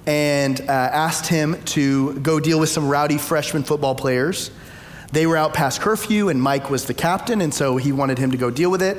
and 0.06 0.60
uh, 0.62 0.72
asked 0.72 1.28
him 1.28 1.62
to 1.64 2.20
go 2.20 2.40
deal 2.40 2.60
with 2.60 2.70
some 2.70 2.88
rowdy 2.88 3.18
freshman 3.18 3.64
football 3.64 3.96
players. 3.96 4.52
They 5.12 5.28
were 5.28 5.38
out 5.38 5.54
past 5.54 5.82
curfew, 5.82 6.30
and 6.30 6.42
Mike 6.42 6.70
was 6.70 6.86
the 6.86 6.94
captain, 6.94 7.42
and 7.42 7.54
so 7.54 7.78
he 7.78 7.92
wanted 7.92 8.18
him 8.18 8.32
to 8.32 8.38
go 8.38 8.50
deal 8.50 8.72
with 8.72 8.82
it. 8.82 8.98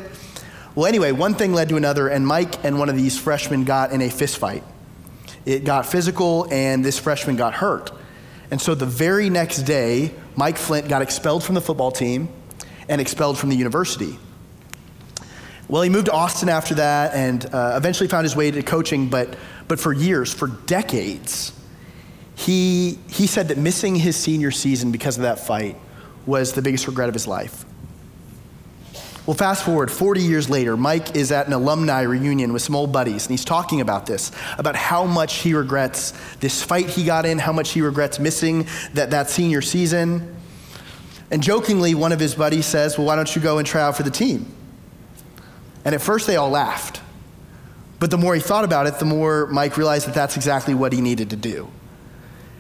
Well, 0.75 0.87
anyway, 0.87 1.13
one 1.13 1.35
thing 1.35 1.53
led 1.53 1.69
to 1.71 1.77
another, 1.77 2.09
and 2.09 2.27
Mike 2.27 2.65
and 2.65 2.79
one 2.79 2.89
of 2.89 2.97
these 2.97 3.19
freshmen 3.19 3.65
got 3.65 3.93
in 3.93 4.01
a 4.01 4.11
fist 4.11 4.39
fight. 4.39 4.63
It 5.45 5.65
got 5.65 5.87
physical, 5.87 6.47
and 6.51 6.85
this 6.85 6.99
freshman 6.99 7.37
got 7.37 7.55
hurt. 7.55 7.91
And 8.51 8.61
so 8.61 8.75
the 8.75 8.87
very 8.87 9.31
next 9.31 9.63
day, 9.63 10.13
Mike 10.37 10.59
Flynt 10.59 10.89
got 10.89 11.03
expelled 11.03 11.43
from 11.43 11.55
the 11.55 11.61
football 11.61 11.91
team 11.91 12.29
and 12.89 13.01
expelled 13.01 13.39
from 13.39 13.49
the 13.49 13.57
university. 13.57 14.19
Well, 15.69 15.81
he 15.81 15.89
moved 15.89 16.07
to 16.07 16.13
Austin 16.13 16.51
after 16.51 16.75
that 16.75 17.15
and 17.15 17.47
uh, 17.47 17.75
eventually 17.77 18.09
found 18.09 18.25
his 18.25 18.37
way 18.37 18.51
to 18.51 18.63
coaching, 18.63 19.09
but, 19.09 19.37
but 19.69 19.81
for 19.81 19.93
years, 19.93 20.33
for 20.33 20.49
decades, 20.49 21.53
he, 22.35 22.99
he 23.09 23.27
said 23.27 23.49
that 23.49 23.59
missing 23.59 23.95
his 23.97 24.17
senior 24.17 24.51
season 24.51 24.91
because 24.91 25.17
of 25.17 25.23
that 25.23 25.39
fight 25.39 25.77
was 26.27 26.53
the 26.53 26.63
biggest 26.63 26.87
regret 26.87 27.09
of 27.09 27.15
his 27.15 27.27
life. 27.27 27.65
Well, 29.27 29.37
fast 29.37 29.65
forward 29.65 29.89
40 29.91 30.21
years 30.21 30.51
later, 30.51 30.77
Mike 30.77 31.15
is 31.15 31.31
at 31.31 31.47
an 31.47 31.53
alumni 31.53 32.03
reunion 32.03 32.53
with 32.53 32.63
some 32.63 32.75
old 32.75 32.93
buddies, 32.93 33.25
and 33.25 33.31
he's 33.31 33.45
talking 33.45 33.81
about 33.81 34.05
this, 34.05 34.33
about 34.59 34.75
how 34.75 35.05
much 35.05 35.37
he 35.37 35.55
regrets 35.55 36.13
this 36.41 36.63
fight 36.63 36.89
he 36.89 37.05
got 37.05 37.25
in, 37.25 37.39
how 37.39 37.53
much 37.53 37.71
he 37.71 37.83
regrets 37.83 38.19
missing 38.19 38.67
that, 38.95 39.11
that 39.11 39.31
senior 39.31 39.63
season. 39.63 40.35
And 41.31 41.41
jokingly, 41.41 41.95
one 41.95 42.11
of 42.11 42.19
his 42.19 42.35
buddies 42.35 42.67
says, 42.67 42.99
Well, 42.99 43.07
why 43.07 43.15
don't 43.15 43.35
you 43.35 43.41
go 43.41 43.59
and 43.59 43.67
try 43.67 43.83
out 43.83 43.97
for 43.97 44.03
the 44.03 44.11
team? 44.11 44.53
And 45.85 45.95
at 45.95 46.01
first, 46.01 46.27
they 46.27 46.37
all 46.37 46.51
laughed. 46.51 47.01
But 48.03 48.11
the 48.11 48.19
more 48.19 48.35
he 48.35 48.41
thought 48.41 48.65
about 48.65 48.89
it, 48.89 48.99
the 48.99 49.05
more 49.05 49.47
Mike 49.47 49.77
realized 49.77 50.09
that 50.09 50.15
that's 50.17 50.35
exactly 50.35 50.75
what 50.75 50.93
he 50.93 51.01
needed 51.01 51.31
to 51.31 51.37
do. 51.37 51.71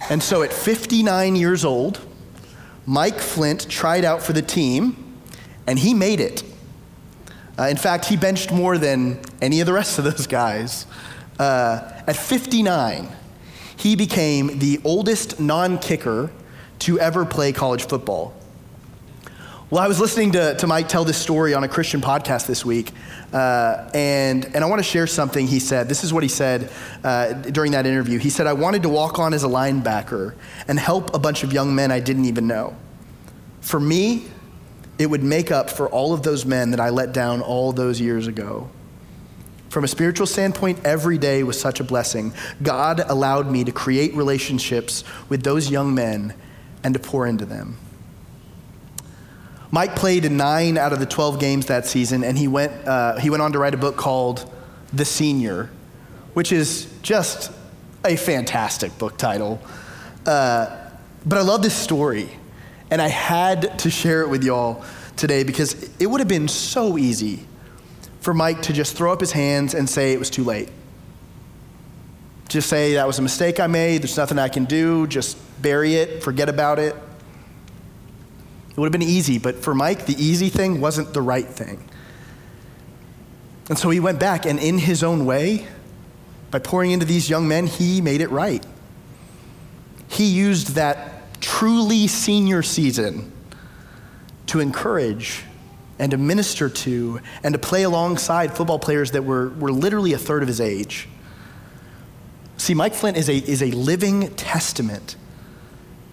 And 0.09 0.23
so 0.23 0.45
at 0.45 0.53
59 0.53 1.35
years 1.35 1.65
old, 1.65 1.99
Mike 2.87 3.19
Flynt 3.19 3.69
tried 3.69 4.05
out 4.05 4.23
for 4.23 4.33
the 4.33 4.41
team, 4.41 5.19
and 5.67 5.81
he 5.81 5.95
made 5.95 6.21
it. 6.21 6.45
Uh, 7.59 7.65
in 7.65 7.77
fact, 7.77 8.05
he 8.05 8.17
benched 8.17 8.53
more 8.53 8.79
than 8.79 9.19
any 9.41 9.59
of 9.59 9.67
the 9.67 9.73
rest 9.73 9.99
of 9.99 10.05
those 10.05 10.29
guys. 10.29 10.87
Uh, 11.41 11.91
at 12.07 12.15
59, 12.15 13.09
he 13.77 13.97
became 13.97 14.61
the 14.61 14.81
oldest 14.85 15.41
non 15.41 15.77
kicker 15.77 16.31
to 16.79 17.01
ever 17.01 17.25
play 17.25 17.51
college 17.51 17.89
football. 17.89 18.33
Well, 19.73 19.83
I 19.83 19.89
was 19.89 19.99
listening 19.99 20.33
to, 20.33 20.55
to 20.57 20.67
Mike 20.67 20.91
tell 20.91 21.03
this 21.03 21.17
story 21.17 21.55
on 21.55 21.65
a 21.65 21.69
Christian 21.69 22.03
podcast 22.03 22.47
this 22.47 22.63
week, 22.63 22.93
uh, 23.33 23.89
and, 23.95 24.45
and 24.45 24.57
I 24.57 24.67
want 24.67 24.81
to 24.81 24.85
share 24.85 25.07
something 25.07 25.47
he 25.47 25.61
said. 25.61 25.89
This 25.89 26.05
is 26.05 26.13
what 26.13 26.23
he 26.23 26.29
said 26.29 26.71
uh, 27.03 27.33
during 27.33 27.73
that 27.73 27.87
interview. 27.87 28.19
He 28.19 28.29
said, 28.29 28.47
I 28.47 28.53
wanted 28.53 28.83
to 28.83 28.91
walk 28.91 29.19
on 29.19 29.33
as 29.33 29.45
a 29.45 29.49
linebacker 29.49 30.35
and 30.69 30.79
help 30.79 31.15
a 31.15 31.19
bunch 31.19 31.43
of 31.43 31.55
young 31.55 31.75
men 31.75 31.91
I 31.91 32.01
didn't 32.01 32.27
even 32.27 32.47
know. 32.47 32.77
For 33.63 33.81
me, 33.81 34.27
it 34.99 35.07
would 35.07 35.23
make 35.23 35.51
up 35.51 35.71
for 35.71 35.89
all 35.89 36.13
of 36.13 36.23
those 36.23 36.45
men 36.45 36.73
that 36.73 36.79
I 36.79 36.91
let 36.91 37.15
down 37.15 37.41
all 37.41 37.73
those 37.73 37.99
years 37.99 38.27
ago. 38.27 38.69
From 39.71 39.85
a 39.85 39.89
spiritual 39.89 40.27
standpoint, 40.27 40.81
every 40.85 41.17
day 41.17 41.45
was 41.45 41.59
such 41.59 41.81
a 41.81 41.85
blessing. 41.85 42.35
God 42.63 43.01
allowed 43.01 43.51
me 43.51 43.65
to 43.65 43.73
create 43.73 44.15
relationships 44.15 45.03
with 45.31 45.45
those 45.45 45.71
young 45.71 45.95
men 45.95 46.35
and 46.85 46.93
to 46.93 47.01
pour 47.01 47.27
into 47.27 47.47
them. 47.47 47.79
Mike 49.75 49.97
played 49.97 50.27
in 50.27 50.37
nine 50.37 50.77
out 50.77 50.93
of 50.93 51.01
the 51.01 51.07
12 51.07 51.41
games 51.41 51.67
that 51.67 51.87
season, 51.87 52.23
and 52.23 52.37
he 52.37 52.47
went, 52.47 52.87
uh, 52.87 53.17
he 53.17 53.31
went 53.31 53.43
on 53.43 53.53
to 53.53 53.59
write 53.59 53.73
a 53.73 53.79
book 53.79 53.97
called 53.97 54.53
The 54.93 55.07
Senior, 55.07 55.71
which 56.35 56.53
is 56.53 56.93
just 57.01 57.51
a 58.05 58.17
fantastic 58.17 58.97
book 58.99 59.17
title. 59.17 59.63
Uh, 60.27 60.77
but 61.25 61.39
I 61.39 61.41
love 61.41 61.63
this 61.63 61.75
story, 61.75 62.29
and 62.91 63.01
I 63.01 63.09
had 63.09 63.79
to 63.79 63.91
share 63.91 64.21
it 64.21 64.29
with 64.29 64.45
y'all 64.45 64.85
today 65.17 65.43
because 65.43 65.89
it 65.99 66.05
would 66.07 66.21
have 66.21 66.29
been 66.29 66.49
so 66.49 66.99
easy 66.99 67.47
for 68.21 68.35
Mike 68.35 68.61
to 68.63 68.75
just 68.75 68.95
throw 68.95 69.11
up 69.11 69.21
his 69.21 69.33
hands 69.33 69.73
and 69.73 69.89
say 69.89 70.13
it 70.13 70.19
was 70.19 70.29
too 70.29 70.45
late. 70.45 70.69
Just 72.49 72.69
say 72.69 72.95
that 72.95 73.07
was 73.07 73.19
a 73.19 73.23
mistake 73.23 73.59
I 73.59 73.69
made, 73.69 74.03
there's 74.03 74.19
nothing 74.19 74.39
I 74.39 74.51
can 74.51 74.67
do, 74.67 75.07
just 75.07 75.39
bury 75.63 75.95
it, 75.95 76.23
forget 76.23 76.51
about 76.51 76.79
it. 76.79 76.95
It 78.73 78.79
would 78.79 78.87
have 78.87 78.93
been 78.93 79.09
easy, 79.09 79.39
but 79.39 79.63
for 79.63 79.75
Mike, 79.75 80.07
the 80.07 80.15
easy 80.15 80.49
thing 80.49 80.81
wasn't 80.81 81.13
the 81.13 81.21
right 81.21 81.47
thing. 81.47 81.89
And 83.69 83.79
so 83.79 83.91
he 83.91 84.01
went 84.01 84.19
back, 84.19 84.47
and 84.47 84.59
in 84.59 84.79
his 84.79 85.03
own 85.03 85.27
way, 85.27 85.67
by 86.51 86.59
pouring 86.59 86.91
into 86.91 87.07
these 87.07 87.29
young 87.29 87.47
men, 87.47 87.67
he 87.67 88.01
made 88.01 88.21
it 88.23 88.31
right. 88.31 88.65
He 90.09 90.25
used 90.25 90.75
that 90.75 91.41
truly 91.41 92.07
senior 92.07 92.63
season 92.63 93.33
to 94.47 94.61
encourage 94.61 95.45
and 95.99 96.11
to 96.11 96.19
minister 96.19 96.69
to 96.69 97.21
and 97.43 97.53
to 97.53 97.59
play 97.59 97.83
alongside 97.83 98.57
football 98.57 98.79
players 98.79 99.13
that 99.13 99.25
were, 99.25 99.51
were 99.51 99.73
literally 99.73 100.13
a 100.15 100.19
third 100.19 100.43
of 100.43 100.49
his 100.49 100.61
age. 100.61 101.09
See, 102.57 102.75
Mike 102.75 102.95
Flynt 102.95 103.17
is 103.17 103.29
a, 103.29 103.37
is 103.37 103.63
a 103.63 103.71
living 103.71 104.35
testament 104.35 105.17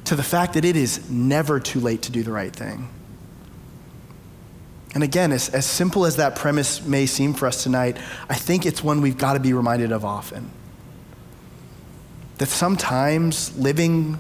to 0.10 0.16
the 0.16 0.24
fact 0.24 0.54
that 0.54 0.66
it 0.66 0.76
is 0.76 1.08
never 1.12 1.60
too 1.60 1.80
late 1.80 2.02
to 2.02 2.12
do 2.12 2.24
the 2.24 2.32
right 2.32 2.56
thing. 2.56 2.90
And 4.96 5.04
again, 5.04 5.32
as, 5.32 5.50
as 5.50 5.68
simple 5.68 6.04
as 6.08 6.16
that 6.16 6.36
premise 6.36 6.84
may 6.84 7.06
seem 7.06 7.36
for 7.36 7.46
us 7.46 7.62
tonight, 7.62 7.96
I 8.28 8.34
think 8.34 8.66
it's 8.66 8.84
one 8.84 9.02
we've 9.02 9.20
got 9.20 9.34
to 9.34 9.40
be 9.40 9.54
reminded 9.54 9.92
of 9.92 10.04
often. 10.04 10.50
That 12.40 12.48
sometimes 12.48 13.56
living 13.56 14.18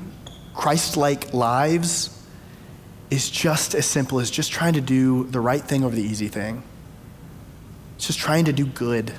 Christ 0.53 0.95
like 0.95 1.33
lives 1.33 2.15
is 3.09 3.27
just 3.31 3.73
as 3.73 3.87
simple 3.87 4.19
as 4.19 4.29
just 4.29 4.51
trying 4.51 4.73
to 4.73 4.81
do 4.81 5.23
the 5.23 5.39
right 5.39 5.63
thing 5.63 5.83
over 5.83 5.95
the 5.95 6.03
easy 6.03 6.27
thing. 6.27 6.61
It's 7.95 8.05
just 8.05 8.19
trying 8.19 8.45
to 8.45 8.53
do 8.53 8.67
good. 8.67 9.11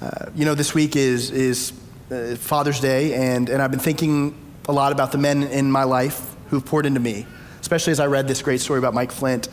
Uh, 0.00 0.26
you 0.36 0.44
know, 0.44 0.54
this 0.54 0.74
week 0.74 0.94
is, 0.94 1.32
is 1.32 1.72
uh, 2.10 2.36
Father's 2.36 2.80
Day, 2.80 3.14
and, 3.14 3.48
and 3.48 3.60
I've 3.62 3.70
been 3.70 3.80
thinking 3.80 4.34
a 4.68 4.72
lot 4.72 4.92
about 4.92 5.12
the 5.12 5.18
men 5.18 5.44
in 5.44 5.70
my 5.70 5.84
life 5.84 6.34
who've 6.50 6.64
poured 6.64 6.86
into 6.86 7.00
me 7.00 7.26
especially 7.68 7.90
as 7.90 8.00
I 8.00 8.06
read 8.06 8.28
this 8.28 8.40
great 8.40 8.60
story 8.60 8.78
about 8.78 8.94
Mike 8.94 9.12
Flynt. 9.12 9.48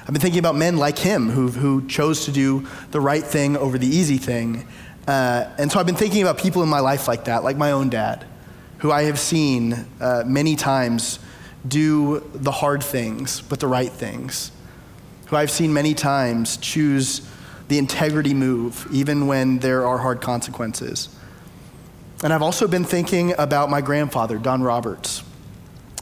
I've 0.00 0.12
been 0.12 0.22
thinking 0.22 0.38
about 0.38 0.56
men 0.56 0.78
like 0.78 0.98
him 0.98 1.28
who, 1.28 1.48
who 1.48 1.86
chose 1.86 2.24
to 2.24 2.32
do 2.32 2.66
the 2.92 3.00
right 3.00 3.22
thing 3.22 3.58
over 3.58 3.76
the 3.76 3.86
easy 3.86 4.16
thing. 4.16 4.66
Uh, 5.06 5.50
and 5.58 5.70
so 5.70 5.78
I've 5.78 5.86
been 5.86 5.94
thinking 5.94 6.22
about 6.22 6.38
people 6.38 6.62
in 6.62 6.68
my 6.70 6.80
life 6.80 7.08
like 7.08 7.24
that, 7.24 7.44
like 7.44 7.58
my 7.58 7.72
own 7.72 7.90
dad, 7.90 8.24
who 8.78 8.90
I 8.90 9.02
have 9.02 9.18
seen 9.18 9.86
uh, 10.00 10.22
many 10.26 10.56
times 10.56 11.18
do 11.66 12.20
the 12.32 12.52
hard 12.52 12.82
things, 12.82 13.42
but 13.42 13.60
the 13.60 13.66
right 13.66 13.92
things, 13.92 14.50
who 15.26 15.36
I've 15.36 15.50
seen 15.50 15.74
many 15.74 15.92
times 15.92 16.56
choose 16.56 17.28
the 17.68 17.76
integrity 17.76 18.32
move, 18.32 18.86
even 18.90 19.26
when 19.26 19.58
there 19.58 19.86
are 19.86 19.98
hard 19.98 20.22
consequences. 20.22 21.10
And 22.22 22.32
I've 22.32 22.42
also 22.42 22.66
been 22.66 22.84
thinking 22.84 23.34
about 23.38 23.70
my 23.70 23.80
grandfather, 23.80 24.38
Don 24.38 24.62
Roberts, 24.62 25.22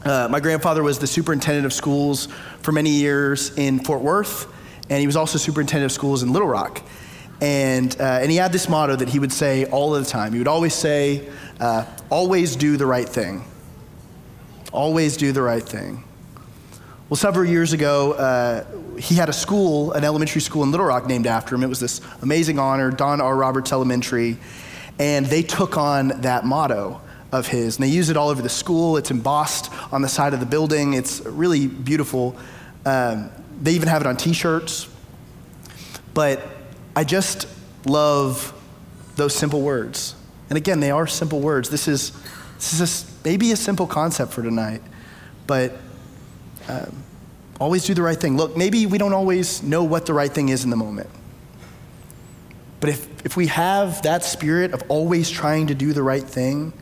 uh, 0.06 0.28
my 0.30 0.38
grandfather 0.38 0.84
was 0.84 1.00
the 1.00 1.06
superintendent 1.06 1.66
of 1.66 1.72
schools 1.72 2.28
for 2.62 2.70
many 2.70 2.90
years 2.90 3.50
in 3.58 3.80
Fort 3.80 4.02
Worth, 4.02 4.46
and 4.88 5.00
he 5.00 5.06
was 5.06 5.16
also 5.16 5.36
superintendent 5.36 5.90
of 5.90 5.92
schools 5.92 6.22
in 6.22 6.32
Little 6.32 6.46
Rock. 6.46 6.80
And, 7.40 7.94
uh, 8.00 8.20
and 8.22 8.30
he 8.30 8.36
had 8.36 8.52
this 8.52 8.68
motto 8.68 8.94
that 8.94 9.08
he 9.08 9.18
would 9.18 9.32
say 9.32 9.64
all 9.64 9.90
the 9.90 10.04
time. 10.04 10.32
He 10.32 10.38
would 10.38 10.46
always 10.46 10.74
say, 10.74 11.28
uh, 11.58 11.84
always 12.08 12.54
do 12.54 12.76
the 12.76 12.86
right 12.86 13.08
thing. 13.08 13.44
Always 14.72 15.16
do 15.16 15.32
the 15.32 15.42
right 15.42 15.62
thing. 15.62 16.04
Well, 17.08 17.16
several 17.16 17.44
years 17.44 17.72
ago, 17.72 18.12
uh, 18.12 18.64
he 18.96 19.16
had 19.16 19.28
a 19.28 19.32
school, 19.32 19.90
an 19.92 20.04
elementary 20.04 20.40
school 20.40 20.62
in 20.62 20.70
Little 20.70 20.86
Rock 20.86 21.06
named 21.06 21.26
after 21.26 21.56
him. 21.56 21.64
It 21.64 21.68
was 21.68 21.80
this 21.80 22.00
amazing 22.22 22.60
honor, 22.60 22.92
Don 22.92 23.20
R. 23.20 23.34
Roberts 23.34 23.72
Elementary. 23.72 24.38
And 24.98 25.26
they 25.26 25.42
took 25.42 25.76
on 25.76 26.08
that 26.22 26.44
motto 26.44 27.00
of 27.32 27.48
his. 27.48 27.76
And 27.76 27.84
they 27.84 27.90
use 27.90 28.08
it 28.08 28.16
all 28.16 28.28
over 28.28 28.42
the 28.42 28.48
school. 28.48 28.96
It's 28.96 29.10
embossed 29.10 29.72
on 29.92 30.02
the 30.02 30.08
side 30.08 30.34
of 30.34 30.40
the 30.40 30.46
building. 30.46 30.94
It's 30.94 31.20
really 31.20 31.66
beautiful. 31.66 32.36
Um, 32.84 33.30
they 33.60 33.72
even 33.72 33.88
have 33.88 34.00
it 34.00 34.06
on 34.06 34.16
t 34.16 34.32
shirts. 34.32 34.88
But 36.14 36.42
I 36.94 37.04
just 37.04 37.46
love 37.84 38.52
those 39.16 39.34
simple 39.34 39.62
words. 39.62 40.14
And 40.48 40.56
again, 40.56 40.80
they 40.80 40.90
are 40.90 41.06
simple 41.06 41.40
words. 41.40 41.68
This 41.68 41.88
is, 41.88 42.12
this 42.54 42.80
is 42.80 43.04
a, 43.04 43.28
maybe 43.28 43.52
a 43.52 43.56
simple 43.56 43.86
concept 43.86 44.32
for 44.32 44.42
tonight, 44.42 44.80
but 45.46 45.72
um, 46.68 47.02
always 47.60 47.84
do 47.84 47.94
the 47.94 48.02
right 48.02 48.18
thing. 48.18 48.36
Look, 48.36 48.56
maybe 48.56 48.86
we 48.86 48.98
don't 48.98 49.12
always 49.12 49.62
know 49.62 49.82
what 49.82 50.06
the 50.06 50.14
right 50.14 50.30
thing 50.30 50.50
is 50.50 50.64
in 50.64 50.70
the 50.70 50.76
moment. 50.76 51.10
But 52.86 52.94
if, 52.94 53.26
if 53.26 53.36
we 53.36 53.48
have 53.48 54.02
that 54.02 54.22
spirit 54.22 54.72
of 54.72 54.80
always 54.86 55.28
trying 55.28 55.66
to 55.66 55.74
do 55.74 55.92
the 55.92 56.04
right 56.04 56.22
thing, 56.22 56.72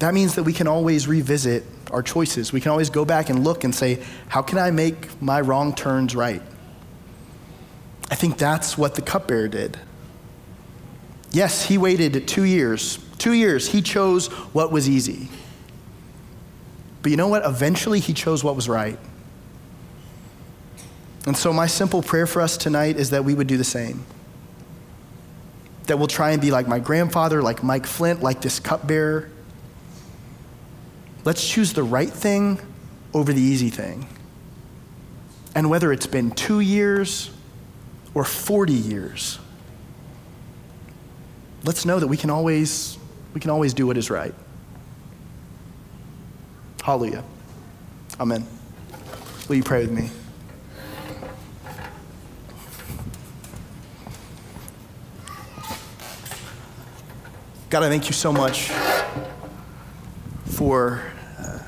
that 0.00 0.12
means 0.12 0.34
that 0.34 0.42
we 0.42 0.52
can 0.52 0.66
always 0.66 1.06
revisit 1.06 1.62
our 1.92 2.02
choices. 2.02 2.52
We 2.52 2.60
can 2.60 2.72
always 2.72 2.90
go 2.90 3.04
back 3.04 3.30
and 3.30 3.44
look 3.44 3.62
and 3.62 3.72
say, 3.72 4.02
how 4.26 4.42
can 4.42 4.58
I 4.58 4.72
make 4.72 5.22
my 5.22 5.42
wrong 5.42 5.76
turns 5.76 6.16
right? 6.16 6.42
I 8.10 8.16
think 8.16 8.36
that's 8.36 8.76
what 8.76 8.96
the 8.96 9.00
cupbearer 9.00 9.46
did. 9.46 9.78
Yes, 11.30 11.66
he 11.66 11.78
waited 11.78 12.26
two 12.26 12.42
years. 12.42 12.98
Two 13.16 13.34
years, 13.34 13.68
he 13.68 13.82
chose 13.82 14.26
what 14.52 14.72
was 14.72 14.88
easy. 14.88 15.28
But 17.02 17.12
you 17.12 17.16
know 17.16 17.28
what? 17.28 17.46
Eventually, 17.46 18.00
he 18.00 18.12
chose 18.12 18.42
what 18.42 18.56
was 18.56 18.68
right. 18.68 18.98
And 21.28 21.36
so, 21.36 21.52
my 21.52 21.68
simple 21.68 22.02
prayer 22.02 22.26
for 22.26 22.42
us 22.42 22.56
tonight 22.56 22.96
is 22.96 23.10
that 23.10 23.24
we 23.24 23.34
would 23.34 23.46
do 23.46 23.56
the 23.56 23.62
same. 23.62 24.04
That 25.90 25.98
we'll 25.98 26.06
try 26.06 26.30
and 26.30 26.40
be 26.40 26.52
like 26.52 26.68
my 26.68 26.78
grandfather, 26.78 27.42
like 27.42 27.64
Mike 27.64 27.84
Flynt, 27.84 28.22
like 28.22 28.40
this 28.42 28.60
cupbearer 28.60 29.28
Let's 31.24 31.46
choose 31.46 31.72
the 31.72 31.82
right 31.82 32.08
thing 32.08 32.60
over 33.12 33.32
the 33.32 33.40
easy 33.40 33.70
thing. 33.70 34.06
And 35.54 35.68
whether 35.68 35.92
it's 35.92 36.06
been 36.06 36.30
two 36.30 36.60
years 36.60 37.30
or 38.14 38.24
40 38.24 38.72
years, 38.72 39.38
let's 41.64 41.84
know 41.84 41.98
that 41.98 42.06
we 42.06 42.16
can 42.16 42.30
always, 42.30 42.96
we 43.34 43.40
can 43.40 43.50
always 43.50 43.74
do 43.74 43.86
what 43.86 43.98
is 43.98 44.10
right. 44.10 44.34
Hallelujah. 46.82 47.24
Amen. 48.18 48.46
Will 49.48 49.56
you 49.56 49.62
pray 49.62 49.82
with 49.82 49.90
me? 49.90 50.10
God, 57.70 57.84
I 57.84 57.88
thank 57.88 58.08
you 58.08 58.14
so 58.14 58.32
much 58.32 58.72
for, 60.46 61.00
uh, 61.38 61.60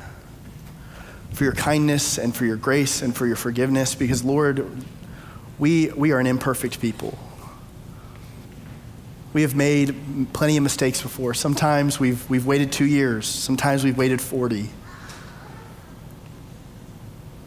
for 1.30 1.44
your 1.44 1.52
kindness 1.52 2.18
and 2.18 2.34
for 2.34 2.44
your 2.44 2.56
grace 2.56 3.02
and 3.02 3.14
for 3.14 3.24
your 3.24 3.36
forgiveness 3.36 3.94
because, 3.94 4.24
Lord, 4.24 4.66
we, 5.60 5.92
we 5.92 6.10
are 6.10 6.18
an 6.18 6.26
imperfect 6.26 6.80
people. 6.80 7.16
We 9.32 9.42
have 9.42 9.54
made 9.54 9.94
plenty 10.32 10.56
of 10.56 10.64
mistakes 10.64 11.00
before. 11.00 11.34
Sometimes 11.34 12.00
we've, 12.00 12.28
we've 12.28 12.46
waited 12.46 12.72
two 12.72 12.86
years, 12.86 13.24
sometimes 13.24 13.84
we've 13.84 13.96
waited 13.96 14.20
40. 14.20 14.70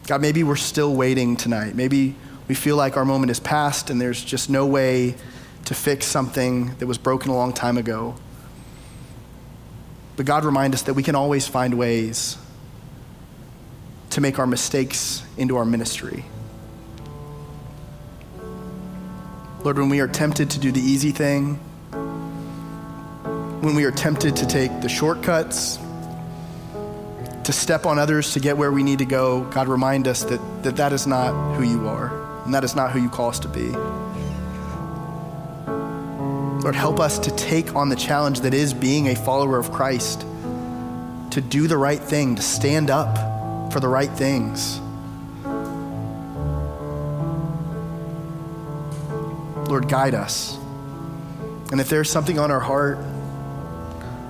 God, 0.06 0.22
maybe 0.22 0.42
we're 0.42 0.56
still 0.56 0.94
waiting 0.94 1.36
tonight. 1.36 1.74
Maybe 1.74 2.14
we 2.48 2.54
feel 2.54 2.76
like 2.76 2.96
our 2.96 3.04
moment 3.04 3.30
is 3.30 3.38
past 3.38 3.90
and 3.90 4.00
there's 4.00 4.24
just 4.24 4.48
no 4.48 4.64
way 4.64 5.14
to 5.66 5.74
fix 5.74 6.06
something 6.06 6.74
that 6.76 6.86
was 6.86 6.96
broken 6.96 7.30
a 7.30 7.34
long 7.34 7.52
time 7.52 7.76
ago. 7.76 8.16
But 10.16 10.26
God 10.26 10.44
remind 10.44 10.74
us 10.74 10.82
that 10.82 10.94
we 10.94 11.02
can 11.02 11.14
always 11.14 11.46
find 11.46 11.74
ways 11.74 12.38
to 14.10 14.20
make 14.20 14.38
our 14.38 14.46
mistakes 14.46 15.22
into 15.36 15.56
our 15.56 15.64
ministry. 15.64 16.24
Lord, 19.62 19.78
when 19.78 19.88
we 19.88 20.00
are 20.00 20.08
tempted 20.08 20.50
to 20.50 20.60
do 20.60 20.72
the 20.72 20.80
easy 20.80 21.10
thing, 21.10 21.56
when 23.60 23.74
we 23.74 23.84
are 23.84 23.90
tempted 23.90 24.36
to 24.36 24.46
take 24.46 24.80
the 24.80 24.88
shortcuts, 24.88 25.78
to 27.44 27.52
step 27.52 27.84
on 27.84 27.98
others 27.98 28.32
to 28.32 28.40
get 28.40 28.56
where 28.56 28.72
we 28.72 28.82
need 28.82 28.98
to 28.98 29.04
go, 29.04 29.42
God, 29.50 29.68
remind 29.68 30.08
us 30.08 30.24
that 30.24 30.40
that, 30.62 30.76
that 30.76 30.92
is 30.92 31.06
not 31.06 31.56
who 31.56 31.62
you 31.62 31.88
are, 31.88 32.42
and 32.44 32.54
that 32.54 32.64
is 32.64 32.74
not 32.74 32.92
who 32.92 33.00
you 33.00 33.08
call 33.08 33.28
us 33.28 33.38
to 33.40 33.48
be. 33.48 33.72
Lord, 36.66 36.74
help 36.74 36.98
us 36.98 37.20
to 37.20 37.30
take 37.36 37.76
on 37.76 37.90
the 37.90 37.94
challenge 37.94 38.40
that 38.40 38.52
is 38.52 38.74
being 38.74 39.06
a 39.06 39.14
follower 39.14 39.56
of 39.56 39.70
Christ, 39.70 40.22
to 41.30 41.40
do 41.40 41.68
the 41.68 41.76
right 41.76 42.00
thing, 42.00 42.34
to 42.34 42.42
stand 42.42 42.90
up 42.90 43.72
for 43.72 43.78
the 43.78 43.86
right 43.86 44.10
things. 44.10 44.80
Lord, 49.70 49.88
guide 49.88 50.16
us. 50.16 50.58
And 51.70 51.80
if 51.80 51.88
there's 51.88 52.10
something 52.10 52.36
on 52.36 52.50
our 52.50 52.58
heart, 52.58 52.98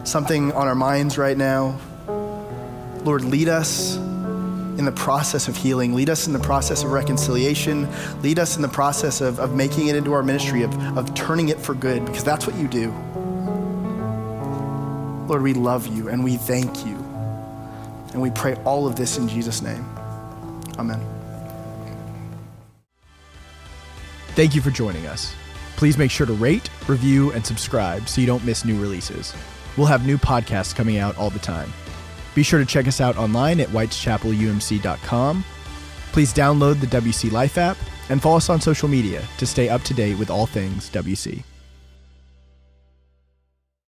something 0.04 0.52
on 0.52 0.68
our 0.68 0.74
minds 0.74 1.16
right 1.16 1.38
now, 1.38 1.80
Lord, 3.02 3.24
lead 3.24 3.48
us 3.48 3.96
in 4.78 4.84
the 4.84 4.92
process 4.92 5.48
of 5.48 5.56
healing. 5.56 5.94
Lead 5.94 6.10
us 6.10 6.26
in 6.26 6.32
the 6.32 6.38
process 6.38 6.84
of 6.84 6.92
reconciliation. 6.92 7.88
Lead 8.22 8.38
us 8.38 8.56
in 8.56 8.62
the 8.62 8.68
process 8.68 9.20
of, 9.20 9.38
of 9.40 9.54
making 9.54 9.88
it 9.88 9.96
into 9.96 10.12
our 10.12 10.22
ministry, 10.22 10.62
of, 10.62 10.96
of 10.96 11.14
turning 11.14 11.48
it 11.48 11.58
for 11.58 11.74
good, 11.74 12.04
because 12.04 12.24
that's 12.24 12.46
what 12.46 12.56
you 12.56 12.68
do. 12.68 12.90
Lord, 15.26 15.42
we 15.42 15.54
love 15.54 15.86
you 15.88 16.08
and 16.08 16.22
we 16.22 16.36
thank 16.36 16.86
you. 16.86 16.94
And 18.12 18.22
we 18.22 18.30
pray 18.30 18.54
all 18.64 18.86
of 18.86 18.96
this 18.96 19.18
in 19.18 19.28
Jesus' 19.28 19.60
name. 19.60 19.84
Amen. 20.78 21.00
Thank 24.28 24.54
you 24.54 24.60
for 24.60 24.70
joining 24.70 25.06
us. 25.06 25.34
Please 25.76 25.98
make 25.98 26.10
sure 26.10 26.26
to 26.26 26.32
rate, 26.32 26.70
review, 26.88 27.32
and 27.32 27.44
subscribe 27.44 28.08
so 28.08 28.20
you 28.20 28.26
don't 28.26 28.44
miss 28.44 28.64
new 28.64 28.80
releases. 28.80 29.34
We'll 29.76 29.86
have 29.86 30.06
new 30.06 30.16
podcasts 30.16 30.74
coming 30.74 30.98
out 30.98 31.16
all 31.18 31.30
the 31.30 31.38
time. 31.38 31.72
Be 32.36 32.42
sure 32.42 32.60
to 32.60 32.66
check 32.66 32.86
us 32.86 33.00
out 33.00 33.16
online 33.16 33.60
at 33.60 33.68
whiteschapelumc.com. 33.70 35.44
Please 36.12 36.34
download 36.34 36.80
the 36.80 36.86
WC 36.86 37.32
Life 37.32 37.56
app 37.56 37.78
and 38.10 38.20
follow 38.20 38.36
us 38.36 38.50
on 38.50 38.60
social 38.60 38.88
media 38.88 39.24
to 39.38 39.46
stay 39.46 39.70
up 39.70 39.82
to 39.84 39.94
date 39.94 40.18
with 40.18 40.30
all 40.30 40.44
things 40.44 40.90
WC. 40.90 41.42